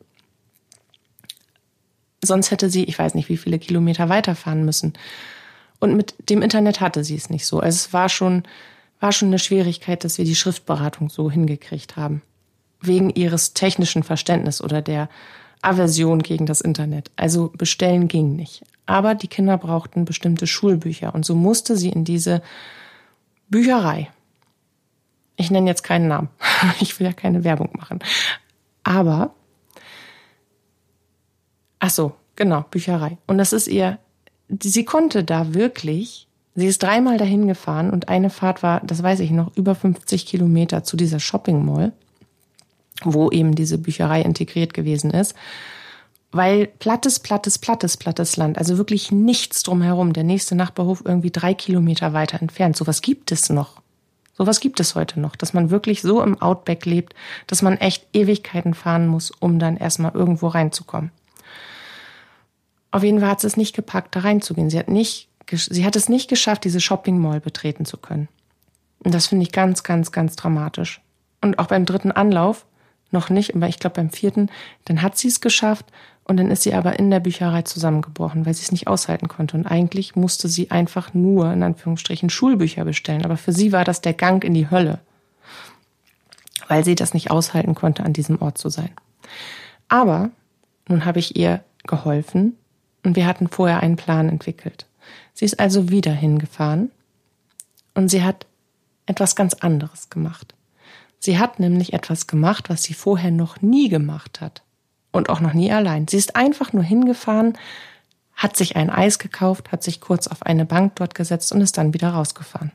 Sonst 2.23 2.51
hätte 2.51 2.69
sie, 2.69 2.85
ich 2.85 2.99
weiß 2.99 3.15
nicht, 3.15 3.29
wie 3.29 3.37
viele 3.37 3.59
Kilometer 3.59 4.09
weiterfahren 4.09 4.65
müssen. 4.65 4.93
Und 5.79 5.97
mit 5.97 6.15
dem 6.29 6.43
Internet 6.43 6.81
hatte 6.81 7.03
sie 7.03 7.17
es 7.17 7.31
nicht 7.31 7.47
so. 7.47 7.61
Also 7.61 7.77
es 7.77 7.93
war 7.93 8.09
schon, 8.09 8.43
war 9.03 9.11
schon 9.11 9.29
eine 9.29 9.41
Schwierigkeit, 9.41 10.05
dass 10.05 10.17
wir 10.17 10.25
die 10.25 10.37
Schriftberatung 10.37 11.11
so 11.11 11.29
hingekriegt 11.29 11.97
haben. 11.97 12.23
Wegen 12.81 13.11
ihres 13.11 13.53
technischen 13.53 14.05
Verständnisses 14.05 14.63
oder 14.63 14.81
der 14.81 15.09
Aversion 15.61 16.23
gegen 16.23 16.47
das 16.47 16.61
Internet. 16.61 17.11
Also 17.17 17.53
bestellen 17.57 18.07
ging 18.07 18.37
nicht. 18.37 18.63
Aber 18.87 19.15
die 19.17 19.29
Kinder 19.29 19.59
brauchten 19.59 20.05
bestimmte 20.05 20.47
Schulbücher 20.47 21.15
und 21.15 21.25
so 21.25 21.35
musste 21.35 21.77
sie 21.77 21.89
in 21.89 22.05
diese 22.05 22.43
Bücherei. 23.49 24.09
Ich 25.37 25.51
nenne 25.51 25.69
jetzt 25.69 25.83
keinen 25.83 26.09
Namen. 26.09 26.29
Ich 26.81 26.99
will 26.99 27.07
ja 27.07 27.13
keine 27.13 27.43
Werbung 27.43 27.71
machen. 27.77 27.99
Aber, 28.85 29.35
ach 31.81 31.91
so, 31.91 32.15
genau, 32.37 32.65
Bücherei. 32.71 33.19
Und 33.27 33.39
das 33.39 33.53
ist 33.53 33.67
ihr, 33.67 33.99
sie 34.49 34.85
konnte 34.85 35.25
da 35.25 35.55
wirklich, 35.55 36.29
sie 36.55 36.67
ist 36.67 36.83
dreimal 36.83 37.19
dahin 37.19 37.47
gefahren 37.47 37.91
und 37.91 38.09
eine 38.09 38.31
Fahrt 38.31 38.63
war, 38.63 38.81
das 38.81 39.03
weiß 39.03 39.21
ich 39.21 39.31
noch, 39.31 39.57
über 39.57 39.75
50 39.75 40.27
Kilometer 40.27 40.85
zu 40.85 40.97
dieser 40.97 41.21
Shopping 41.21 41.65
Mall 41.65 41.93
wo 43.05 43.31
eben 43.31 43.55
diese 43.55 43.79
Bücherei 43.79 44.23
integriert 44.23 44.75
gewesen 44.75 45.11
ist. 45.11 45.35
Weil 46.31 46.67
plattes, 46.67 47.21
plattes, 47.21 47.59
plattes, 47.59 47.99
plattes 47.99 48.37
Land, 48.37 48.57
also 48.57 48.79
wirklich 48.79 49.13
nichts 49.13 49.63
drumherum, 49.63 50.15
der 50.15 50.25
nächste 50.25 50.55
Nachbarhof 50.55 51.03
irgendwie 51.05 51.31
drei 51.31 51.53
Kilometer 51.53 52.15
weiter 52.15 52.41
entfernt. 52.41 52.77
Sowas 52.77 53.03
gibt 53.03 53.33
es 53.33 53.51
noch. 53.51 53.83
Sowas 54.33 54.61
gibt 54.61 54.81
es 54.81 54.95
heute 54.95 55.21
noch, 55.21 55.37
dass 55.37 55.53
man 55.53 55.71
wirklich 55.71 56.01
so 56.01 56.23
im 56.23 56.41
Outback 56.41 56.87
lebt, 56.87 57.15
dass 57.47 57.61
man 57.61 57.77
echt 57.77 58.07
Ewigkeiten 58.15 58.73
fahren 58.73 59.07
muss, 59.07 59.31
um 59.31 59.59
dann 59.59 59.77
erstmal 59.77 60.13
irgendwo 60.15 60.49
reinzukommen. 60.49 61.11
Auf 62.93 63.03
jeden 63.03 63.21
Fall 63.21 63.29
hat 63.29 63.41
sie 63.41 63.47
es 63.47 63.59
nicht 63.59 63.77
gepackt, 63.77 64.17
da 64.17 64.21
reinzugehen. 64.21 64.71
Sie 64.71 64.79
hat 64.79 64.89
nicht, 64.89 65.29
sie 65.57 65.85
hat 65.85 65.97
es 65.97 66.09
nicht 66.09 66.29
geschafft, 66.29 66.65
diese 66.65 66.81
Shopping 66.81 67.19
Mall 67.19 67.41
betreten 67.41 67.85
zu 67.85 67.97
können. 67.97 68.29
Und 69.05 69.15
das 69.15 69.27
finde 69.27 69.45
ich 69.45 69.53
ganz, 69.53 69.83
ganz, 69.83 70.13
ganz 70.13 70.37
dramatisch. 70.37 71.01
Und 71.41 71.59
auch 71.59 71.67
beim 71.67 71.85
dritten 71.85 72.13
Anlauf 72.13 72.67
noch 73.11 73.31
nicht, 73.31 73.55
aber 73.55 73.69
ich 73.69 73.79
glaube 73.79 73.97
beim 73.97 74.11
vierten, 74.11 74.51
dann 74.85 75.03
hat 75.03 75.19
sie 75.19 75.29
es 75.29 75.41
geschafft 75.41 75.87
und 76.25 76.37
dann 76.37 76.51
ist 76.51 76.63
sie 76.63 76.73
aber 76.73 76.99
in 76.99 77.11
der 77.11 77.21
Bücherei 77.21 77.63
zusammengebrochen, 77.63 78.47
weil 78.47 78.55
sie 78.55 78.63
es 78.63 78.73
nicht 78.73 78.87
aushalten 78.87 79.29
konnte. 79.29 79.57
Und 79.57 79.67
eigentlich 79.67 80.15
musste 80.15 80.49
sie 80.49 80.71
einfach 80.71 81.15
nur, 81.15 81.53
in 81.53 81.63
Anführungsstrichen, 81.63 82.31
Schulbücher 82.31 82.85
bestellen. 82.85 83.25
Aber 83.25 83.37
für 83.37 83.53
sie 83.53 83.73
war 83.73 83.85
das 83.85 84.01
der 84.01 84.15
Gang 84.15 84.45
in 84.45 84.55
die 84.55 84.71
Hölle, 84.71 85.01
weil 86.69 86.85
sie 86.85 86.95
das 86.95 87.13
nicht 87.13 87.31
aushalten 87.31 87.75
konnte, 87.75 88.05
an 88.05 88.13
diesem 88.13 88.41
Ort 88.41 88.57
zu 88.57 88.69
sein. 88.69 88.91
Aber 89.89 90.31
nun 90.89 91.05
habe 91.05 91.19
ich 91.19 91.37
ihr 91.37 91.63
geholfen 91.87 92.57
und 93.03 93.17
wir 93.17 93.27
hatten 93.27 93.49
vorher 93.49 93.83
einen 93.83 93.97
Plan 93.97 94.29
entwickelt. 94.29 94.87
Sie 95.35 95.45
ist 95.45 95.59
also 95.61 95.91
wieder 95.91 96.13
hingefahren 96.13 96.91
und 97.95 98.09
sie 98.09 98.23
hat 98.23 98.47
etwas 99.07 99.37
ganz 99.37 99.55
anderes 99.55 100.11
gemacht. 100.11 100.55
Sie 101.19 101.39
hat 101.39 101.61
nämlich 101.61 101.93
etwas 101.93 102.27
gemacht, 102.27 102.69
was 102.69 102.83
sie 102.83 102.95
vorher 102.95 103.31
noch 103.31 103.63
nie 103.63 103.89
gemacht 103.89 104.41
hat. 104.41 104.63
Und 105.13 105.29
auch 105.29 105.41
noch 105.41 105.53
nie 105.53 105.71
allein. 105.71 106.09
Sie 106.09 106.17
ist 106.17 106.37
einfach 106.37 106.73
nur 106.73 106.83
hingefahren, 106.83 107.57
hat 108.35 108.57
sich 108.57 108.77
ein 108.77 108.91
Eis 108.91 109.19
gekauft, 109.19 109.71
hat 109.71 109.83
sich 109.83 110.01
kurz 110.01 110.27
auf 110.27 110.43
eine 110.45 110.65
Bank 110.65 110.97
dort 110.97 111.15
gesetzt 111.15 111.53
und 111.53 111.61
ist 111.61 111.79
dann 111.79 111.95
wieder 111.95 112.11
rausgefahren. 112.11 112.73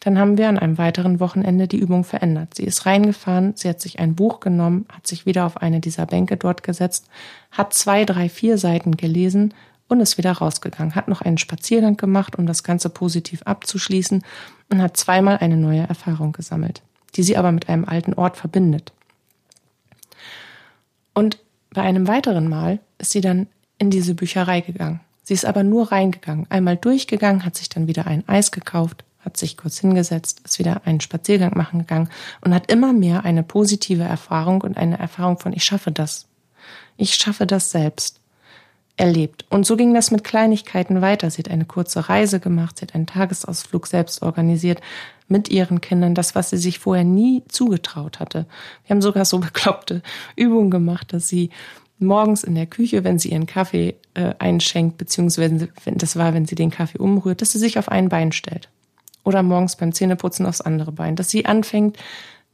Dann 0.00 0.18
haben 0.18 0.36
wir 0.36 0.48
an 0.48 0.58
einem 0.58 0.78
weiteren 0.78 1.20
Wochenende 1.20 1.68
die 1.68 1.78
Übung 1.78 2.04
verändert. 2.04 2.54
Sie 2.54 2.64
ist 2.64 2.86
reingefahren, 2.86 3.54
sie 3.56 3.68
hat 3.68 3.80
sich 3.80 3.98
ein 3.98 4.14
Buch 4.14 4.40
genommen, 4.40 4.86
hat 4.90 5.06
sich 5.06 5.26
wieder 5.26 5.46
auf 5.46 5.58
eine 5.58 5.80
dieser 5.80 6.06
Bänke 6.06 6.36
dort 6.36 6.62
gesetzt, 6.62 7.06
hat 7.50 7.72
zwei, 7.72 8.04
drei, 8.04 8.28
vier 8.28 8.58
Seiten 8.58 8.96
gelesen 8.96 9.54
und 9.88 10.00
ist 10.00 10.18
wieder 10.18 10.32
rausgegangen, 10.32 10.94
hat 10.94 11.08
noch 11.08 11.20
einen 11.20 11.38
Spaziergang 11.38 11.96
gemacht, 11.96 12.36
um 12.36 12.46
das 12.46 12.62
Ganze 12.62 12.88
positiv 12.88 13.42
abzuschließen 13.42 14.22
und 14.70 14.82
hat 14.82 14.96
zweimal 14.96 15.38
eine 15.38 15.56
neue 15.56 15.86
Erfahrung 15.86 16.32
gesammelt 16.32 16.82
die 17.16 17.22
sie 17.22 17.36
aber 17.36 17.52
mit 17.52 17.68
einem 17.68 17.84
alten 17.84 18.14
Ort 18.14 18.36
verbindet. 18.36 18.92
Und 21.12 21.38
bei 21.70 21.82
einem 21.82 22.08
weiteren 22.08 22.48
Mal 22.48 22.80
ist 22.98 23.12
sie 23.12 23.20
dann 23.20 23.46
in 23.78 23.90
diese 23.90 24.14
Bücherei 24.14 24.60
gegangen. 24.60 25.00
Sie 25.22 25.34
ist 25.34 25.46
aber 25.46 25.62
nur 25.62 25.90
reingegangen, 25.90 26.46
einmal 26.50 26.76
durchgegangen, 26.76 27.44
hat 27.44 27.56
sich 27.56 27.68
dann 27.68 27.86
wieder 27.86 28.06
ein 28.06 28.28
Eis 28.28 28.52
gekauft, 28.52 29.04
hat 29.20 29.36
sich 29.36 29.56
kurz 29.56 29.78
hingesetzt, 29.78 30.42
ist 30.44 30.58
wieder 30.58 30.82
einen 30.84 31.00
Spaziergang 31.00 31.56
machen 31.56 31.80
gegangen 31.80 32.10
und 32.42 32.52
hat 32.54 32.70
immer 32.70 32.92
mehr 32.92 33.24
eine 33.24 33.42
positive 33.42 34.02
Erfahrung 34.02 34.60
und 34.60 34.76
eine 34.76 34.98
Erfahrung 34.98 35.38
von 35.38 35.52
ich 35.52 35.64
schaffe 35.64 35.92
das. 35.92 36.26
Ich 36.96 37.14
schaffe 37.14 37.46
das 37.46 37.70
selbst 37.70 38.20
erlebt. 38.96 39.44
Und 39.50 39.66
so 39.66 39.76
ging 39.76 39.92
das 39.92 40.10
mit 40.10 40.22
Kleinigkeiten 40.24 41.00
weiter. 41.00 41.30
Sie 41.30 41.42
hat 41.42 41.50
eine 41.50 41.64
kurze 41.64 42.08
Reise 42.08 42.38
gemacht, 42.38 42.78
sie 42.78 42.86
hat 42.86 42.94
einen 42.94 43.06
Tagesausflug 43.06 43.86
selbst 43.86 44.22
organisiert 44.22 44.80
mit 45.26 45.48
ihren 45.48 45.80
Kindern, 45.80 46.14
das, 46.14 46.34
was 46.34 46.50
sie 46.50 46.58
sich 46.58 46.78
vorher 46.78 47.04
nie 47.04 47.42
zugetraut 47.48 48.20
hatte. 48.20 48.46
Wir 48.86 48.94
haben 48.94 49.02
sogar 49.02 49.24
so 49.24 49.38
bekloppte 49.40 50.02
Übungen 50.36 50.70
gemacht, 50.70 51.12
dass 51.12 51.28
sie 51.28 51.50
morgens 51.98 52.44
in 52.44 52.54
der 52.54 52.66
Küche, 52.66 53.04
wenn 53.04 53.18
sie 53.18 53.30
ihren 53.30 53.46
Kaffee 53.46 53.96
äh, 54.14 54.34
einschenkt, 54.38 54.98
beziehungsweise 54.98 55.68
wenn, 55.84 55.98
das 55.98 56.16
war, 56.16 56.34
wenn 56.34 56.46
sie 56.46 56.54
den 56.54 56.70
Kaffee 56.70 56.98
umrührt, 56.98 57.40
dass 57.40 57.52
sie 57.52 57.58
sich 57.58 57.78
auf 57.78 57.88
ein 57.88 58.08
Bein 58.08 58.32
stellt. 58.32 58.68
Oder 59.24 59.42
morgens 59.42 59.76
beim 59.76 59.92
Zähneputzen 59.92 60.44
aufs 60.44 60.60
andere 60.60 60.92
Bein. 60.92 61.16
Dass 61.16 61.30
sie 61.30 61.46
anfängt, 61.46 61.96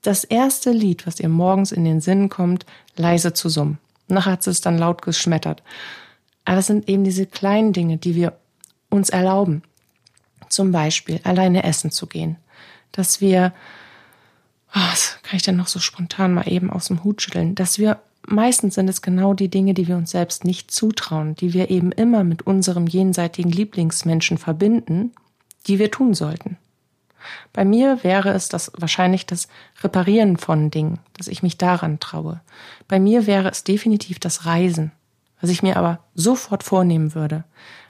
das 0.02 0.24
erste 0.24 0.70
Lied, 0.70 1.06
was 1.06 1.20
ihr 1.20 1.28
morgens 1.28 1.72
in 1.72 1.84
den 1.84 2.00
Sinn 2.00 2.28
kommt, 2.28 2.64
leise 2.96 3.32
zu 3.34 3.48
summen. 3.48 3.78
Nachher 4.08 4.32
hat 4.32 4.42
sie 4.42 4.50
es 4.50 4.60
dann 4.60 4.78
laut 4.78 5.02
geschmettert. 5.02 5.62
Aber 6.44 6.58
es 6.58 6.66
sind 6.66 6.88
eben 6.88 7.04
diese 7.04 7.26
kleinen 7.26 7.72
Dinge, 7.72 7.96
die 7.96 8.14
wir 8.14 8.36
uns 8.88 9.10
erlauben. 9.10 9.62
Zum 10.48 10.72
Beispiel 10.72 11.20
alleine 11.24 11.62
essen 11.64 11.90
zu 11.90 12.06
gehen. 12.06 12.36
Dass 12.92 13.20
wir, 13.20 13.52
was 14.72 15.18
kann 15.22 15.36
ich 15.36 15.42
denn 15.42 15.56
noch 15.56 15.68
so 15.68 15.78
spontan 15.78 16.34
mal 16.34 16.48
eben 16.48 16.70
aus 16.70 16.88
dem 16.88 17.04
Hut 17.04 17.22
schütteln, 17.22 17.54
dass 17.54 17.78
wir 17.78 18.00
meistens 18.26 18.74
sind 18.74 18.88
es 18.88 19.02
genau 19.02 19.34
die 19.34 19.48
Dinge, 19.48 19.74
die 19.74 19.88
wir 19.88 19.96
uns 19.96 20.10
selbst 20.10 20.44
nicht 20.44 20.70
zutrauen, 20.70 21.34
die 21.36 21.52
wir 21.52 21.70
eben 21.70 21.92
immer 21.92 22.24
mit 22.24 22.42
unserem 22.42 22.86
jenseitigen 22.86 23.50
Lieblingsmenschen 23.50 24.38
verbinden, 24.38 25.12
die 25.66 25.78
wir 25.78 25.90
tun 25.90 26.14
sollten. 26.14 26.56
Bei 27.52 27.64
mir 27.64 28.02
wäre 28.02 28.30
es 28.30 28.48
das 28.48 28.72
wahrscheinlich 28.76 29.26
das 29.26 29.48
Reparieren 29.82 30.36
von 30.36 30.70
Dingen, 30.70 30.98
dass 31.16 31.28
ich 31.28 31.42
mich 31.42 31.58
daran 31.58 32.00
traue. 32.00 32.40
Bei 32.88 32.98
mir 32.98 33.26
wäre 33.26 33.50
es 33.50 33.62
definitiv 33.62 34.18
das 34.18 34.46
Reisen, 34.46 34.92
was 35.40 35.50
ich 35.50 35.62
mir 35.62 35.76
aber 35.76 36.00
sofort 36.14 36.62
vornehmen 36.62 37.14
würde, 37.14 37.44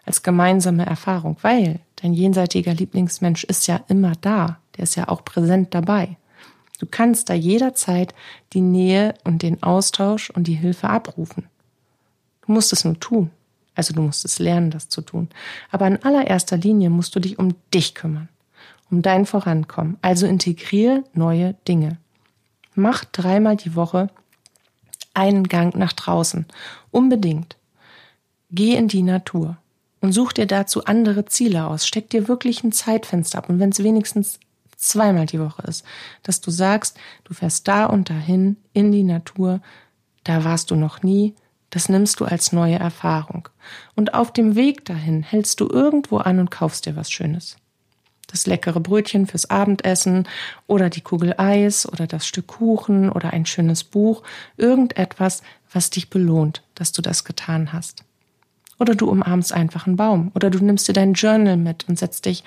als 0.04 0.22
gemeinsame 0.22 0.86
Erfahrung, 0.86 1.36
weil 1.42 1.80
dein 1.96 2.12
jenseitiger 2.12 2.74
Lieblingsmensch 2.74 3.44
ist 3.44 3.66
ja 3.66 3.80
immer 3.88 4.12
da, 4.20 4.58
der 4.76 4.84
ist 4.84 4.94
ja 4.94 5.08
auch 5.08 5.24
präsent 5.24 5.74
dabei. 5.74 6.16
Du 6.78 6.86
kannst 6.86 7.28
da 7.28 7.34
jederzeit 7.34 8.14
die 8.54 8.62
Nähe 8.62 9.14
und 9.24 9.42
den 9.42 9.62
Austausch 9.62 10.30
und 10.30 10.46
die 10.46 10.54
Hilfe 10.54 10.88
abrufen. 10.88 11.46
Du 12.46 12.52
musst 12.52 12.72
es 12.72 12.84
nur 12.84 12.98
tun. 12.98 13.30
Also 13.74 13.94
du 13.94 14.02
musst 14.02 14.24
es 14.24 14.38
lernen, 14.38 14.70
das 14.70 14.88
zu 14.88 15.02
tun. 15.02 15.28
Aber 15.70 15.86
in 15.86 16.02
allererster 16.02 16.56
Linie 16.56 16.90
musst 16.90 17.14
du 17.14 17.20
dich 17.20 17.38
um 17.38 17.54
dich 17.72 17.94
kümmern, 17.94 18.28
um 18.90 19.02
dein 19.02 19.26
Vorankommen. 19.26 19.98
Also 20.02 20.26
integriere 20.26 21.04
neue 21.12 21.54
Dinge. 21.68 21.98
Mach 22.74 23.04
dreimal 23.04 23.56
die 23.56 23.74
Woche 23.74 24.08
einen 25.14 25.44
Gang 25.44 25.75
nach 25.77 25.92
draußen. 25.92 26.46
Unbedingt. 26.90 27.57
Geh 28.51 28.75
in 28.75 28.88
die 28.88 29.03
Natur 29.03 29.59
und 30.01 30.12
such 30.12 30.33
dir 30.33 30.46
dazu 30.46 30.85
andere 30.85 31.27
Ziele 31.27 31.66
aus. 31.66 31.87
Steck 31.87 32.11
dir 32.11 32.29
wirklich 32.29 32.64
ein 32.64 32.73
Zeitfenster 32.73 33.38
ab. 33.38 33.49
Und 33.49 33.59
wenn 33.59 33.70
es 33.70 33.83
wenigstens 33.83 34.40
zweimal 34.77 35.27
die 35.27 35.40
Woche 35.40 35.62
ist, 35.62 35.85
dass 36.23 36.40
du 36.40 36.51
sagst, 36.51 36.96
du 37.25 37.35
fährst 37.35 37.68
da 37.68 37.87
und 37.87 38.11
dahin 38.11 38.57
in 38.73 38.92
die 38.92 39.05
Natur, 39.05 39.61
da 40.25 40.44
warst 40.44 40.70
du 40.70 40.77
noch 40.77 41.03
nie, 41.03 41.35
das 41.70 41.88
nimmst 41.88 42.18
du 42.18 42.25
als 42.25 42.53
neue 42.53 42.79
Erfahrung. 42.79 43.49
Und 43.94 44.14
auf 44.14 44.33
dem 44.33 44.57
Weg 44.57 44.85
dahin 44.85 45.23
hältst 45.23 45.61
du 45.61 45.68
irgendwo 45.68 46.18
an 46.18 46.38
und 46.40 46.51
kaufst 46.51 46.87
dir 46.87 46.96
was 46.96 47.11
Schönes. 47.11 47.57
Das 48.30 48.46
leckere 48.46 48.78
Brötchen 48.78 49.26
fürs 49.26 49.50
Abendessen 49.50 50.28
oder 50.68 50.88
die 50.88 51.00
Kugel 51.00 51.34
Eis 51.36 51.90
oder 51.90 52.06
das 52.06 52.26
Stück 52.26 52.46
Kuchen 52.46 53.10
oder 53.10 53.32
ein 53.32 53.44
schönes 53.44 53.82
Buch, 53.82 54.22
irgendetwas, 54.56 55.42
was 55.72 55.90
dich 55.90 56.10
belohnt, 56.10 56.62
dass 56.76 56.92
du 56.92 57.02
das 57.02 57.24
getan 57.24 57.72
hast. 57.72 58.04
Oder 58.78 58.94
du 58.94 59.10
umarmst 59.10 59.52
einfach 59.52 59.86
einen 59.86 59.96
Baum 59.96 60.30
oder 60.34 60.48
du 60.48 60.64
nimmst 60.64 60.86
dir 60.86 60.92
dein 60.92 61.14
Journal 61.14 61.56
mit 61.56 61.88
und 61.88 61.98
setzt 61.98 62.24
dich 62.24 62.44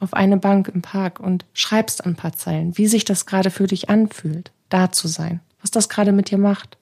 auf 0.00 0.14
eine 0.14 0.38
Bank 0.38 0.68
im 0.68 0.80
Park 0.80 1.20
und 1.20 1.44
schreibst 1.52 2.06
ein 2.06 2.16
paar 2.16 2.32
Zeilen, 2.32 2.78
wie 2.78 2.86
sich 2.86 3.04
das 3.04 3.26
gerade 3.26 3.50
für 3.50 3.66
dich 3.66 3.90
anfühlt, 3.90 4.50
da 4.70 4.90
zu 4.90 5.08
sein, 5.08 5.40
was 5.60 5.70
das 5.70 5.88
gerade 5.88 6.12
mit 6.12 6.30
dir 6.30 6.38
macht. 6.38 6.78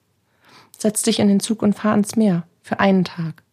Setz 0.77 1.01
dich 1.01 1.19
in 1.19 1.27
den 1.27 1.39
Zug 1.39 1.61
und 1.63 1.73
fahr 1.73 1.91
ans 1.91 2.15
Meer 2.15 2.43
für 2.61 2.79
einen 2.79 3.03
Tag. 3.03 3.43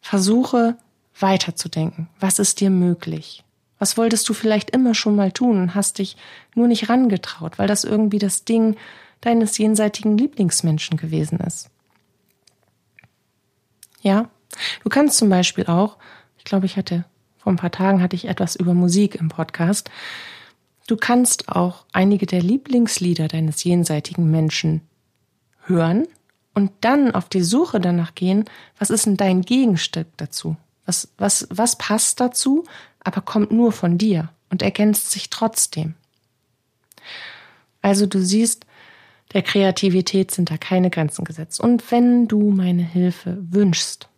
Versuche 0.00 0.76
weiterzudenken. 1.18 2.08
Was 2.18 2.38
ist 2.38 2.60
dir 2.60 2.70
möglich? 2.70 3.44
Was 3.80 3.96
wolltest 3.96 4.28
du 4.28 4.34
vielleicht 4.34 4.70
immer 4.70 4.94
schon 4.94 5.16
mal 5.16 5.32
tun 5.32 5.60
und 5.60 5.74
hast 5.74 5.98
dich 5.98 6.16
nur 6.54 6.68
nicht 6.68 6.88
rangetraut, 6.88 7.58
weil 7.58 7.66
das 7.66 7.82
irgendwie 7.82 8.20
das 8.20 8.44
Ding 8.44 8.76
deines 9.22 9.58
jenseitigen 9.58 10.16
Lieblingsmenschen 10.16 10.96
gewesen 10.96 11.40
ist? 11.40 11.70
Ja, 14.02 14.30
du 14.84 14.88
kannst 14.88 15.18
zum 15.18 15.28
Beispiel 15.28 15.66
auch, 15.66 15.96
ich 16.38 16.44
glaube, 16.44 16.66
ich 16.66 16.76
hatte 16.76 17.04
vor 17.38 17.52
ein 17.52 17.56
paar 17.56 17.70
Tagen 17.70 18.02
hatte 18.02 18.16
ich 18.16 18.28
etwas 18.28 18.54
über 18.54 18.74
Musik 18.74 19.14
im 19.14 19.28
Podcast. 19.28 19.90
Du 20.86 20.96
kannst 20.96 21.48
auch 21.48 21.86
einige 21.92 22.26
der 22.26 22.42
Lieblingslieder 22.42 23.28
deines 23.28 23.64
jenseitigen 23.64 24.30
Menschen 24.30 24.82
hören 25.64 26.06
und 26.52 26.70
dann 26.82 27.14
auf 27.14 27.30
die 27.30 27.42
Suche 27.42 27.80
danach 27.80 28.14
gehen, 28.14 28.44
was 28.78 28.90
ist 28.90 29.06
denn 29.06 29.16
dein 29.16 29.40
Gegenstück 29.40 30.08
dazu? 30.18 30.56
Was, 30.84 31.08
was, 31.16 31.46
was 31.50 31.78
passt 31.78 32.20
dazu, 32.20 32.64
aber 33.04 33.20
kommt 33.20 33.50
nur 33.50 33.72
von 33.72 33.98
dir 33.98 34.30
und 34.50 34.62
ergänzt 34.62 35.10
sich 35.10 35.30
trotzdem? 35.30 35.94
Also 37.82 38.06
du 38.06 38.20
siehst, 38.20 38.66
der 39.32 39.42
Kreativität 39.42 40.30
sind 40.30 40.50
da 40.50 40.56
keine 40.56 40.90
Grenzen 40.90 41.24
gesetzt. 41.24 41.60
Und 41.60 41.90
wenn 41.90 42.26
du 42.26 42.50
meine 42.50 42.82
Hilfe 42.82 43.38
wünschst, 43.50 44.08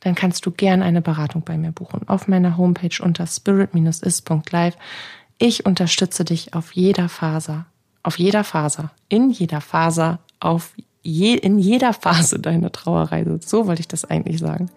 dann 0.00 0.14
kannst 0.14 0.46
du 0.46 0.50
gern 0.50 0.82
eine 0.82 1.02
Beratung 1.02 1.42
bei 1.42 1.56
mir 1.56 1.72
buchen 1.72 2.08
auf 2.08 2.28
meiner 2.28 2.56
Homepage 2.56 3.02
unter 3.02 3.26
spirit-is.live. 3.26 4.76
Ich 5.38 5.66
unterstütze 5.66 6.24
dich 6.24 6.54
auf 6.54 6.72
jeder 6.72 7.08
Faser, 7.08 7.66
auf 8.02 8.18
jeder 8.18 8.44
Faser, 8.44 8.90
in 9.08 9.30
jeder 9.30 9.60
Faser 9.60 10.20
auf 10.40 10.74
je, 11.02 11.34
in 11.34 11.58
jeder 11.58 11.92
Phase 11.92 12.38
deiner 12.38 12.70
Trauerreise. 12.70 13.40
So 13.44 13.66
wollte 13.66 13.80
ich 13.80 13.88
das 13.88 14.04
eigentlich 14.04 14.38
sagen. 14.38 14.70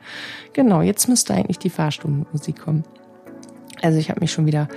Genau, 0.54 0.82
jetzt 0.82 1.08
müsste 1.08 1.34
eigentlich 1.34 1.60
die 1.60 1.70
Fahrstundenmusik 1.70 2.60
kommen. 2.60 2.84
Also 3.82 3.98
ich 4.00 4.10
habe 4.10 4.20
mich 4.20 4.32
schon 4.32 4.46
wieder 4.46 4.68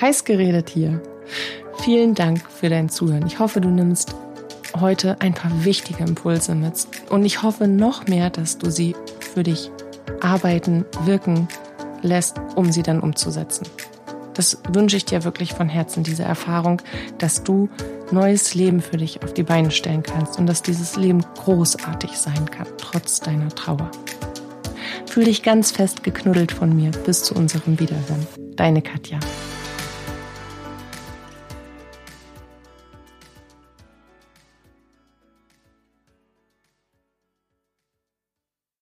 heiß 0.00 0.24
geredet 0.24 0.70
hier. 0.70 1.00
Vielen 1.82 2.14
Dank 2.14 2.42
für 2.50 2.68
dein 2.68 2.88
Zuhören. 2.88 3.26
Ich 3.26 3.38
hoffe, 3.38 3.60
du 3.60 3.68
nimmst 3.68 4.14
heute 4.78 5.20
ein 5.20 5.34
paar 5.34 5.64
wichtige 5.64 6.04
Impulse 6.04 6.54
mit. 6.54 6.86
Und 7.10 7.24
ich 7.24 7.42
hoffe 7.42 7.66
noch 7.66 8.06
mehr, 8.06 8.30
dass 8.30 8.58
du 8.58 8.70
sie 8.70 8.94
für 9.20 9.42
dich 9.42 9.70
arbeiten, 10.20 10.84
wirken 11.04 11.48
lässt, 12.02 12.36
um 12.54 12.72
sie 12.72 12.82
dann 12.82 13.00
umzusetzen. 13.00 13.66
Das 14.34 14.58
wünsche 14.72 14.96
ich 14.96 15.04
dir 15.04 15.24
wirklich 15.24 15.52
von 15.52 15.68
Herzen, 15.68 16.04
diese 16.04 16.22
Erfahrung, 16.22 16.80
dass 17.18 17.42
du 17.44 17.68
neues 18.10 18.54
Leben 18.54 18.80
für 18.80 18.96
dich 18.96 19.22
auf 19.22 19.34
die 19.34 19.42
Beine 19.42 19.70
stellen 19.70 20.02
kannst 20.02 20.38
und 20.38 20.46
dass 20.46 20.62
dieses 20.62 20.96
Leben 20.96 21.24
großartig 21.36 22.12
sein 22.12 22.50
kann, 22.50 22.66
trotz 22.78 23.20
deiner 23.20 23.48
Trauer. 23.50 23.90
Fühl 25.06 25.24
dich 25.24 25.42
ganz 25.42 25.70
fest 25.72 26.02
geknuddelt 26.02 26.52
von 26.52 26.74
mir 26.74 26.90
bis 27.04 27.22
zu 27.24 27.34
unserem 27.34 27.78
Wiederhören. 27.78 28.26
Deine 28.56 28.82
Katja. 28.82 29.18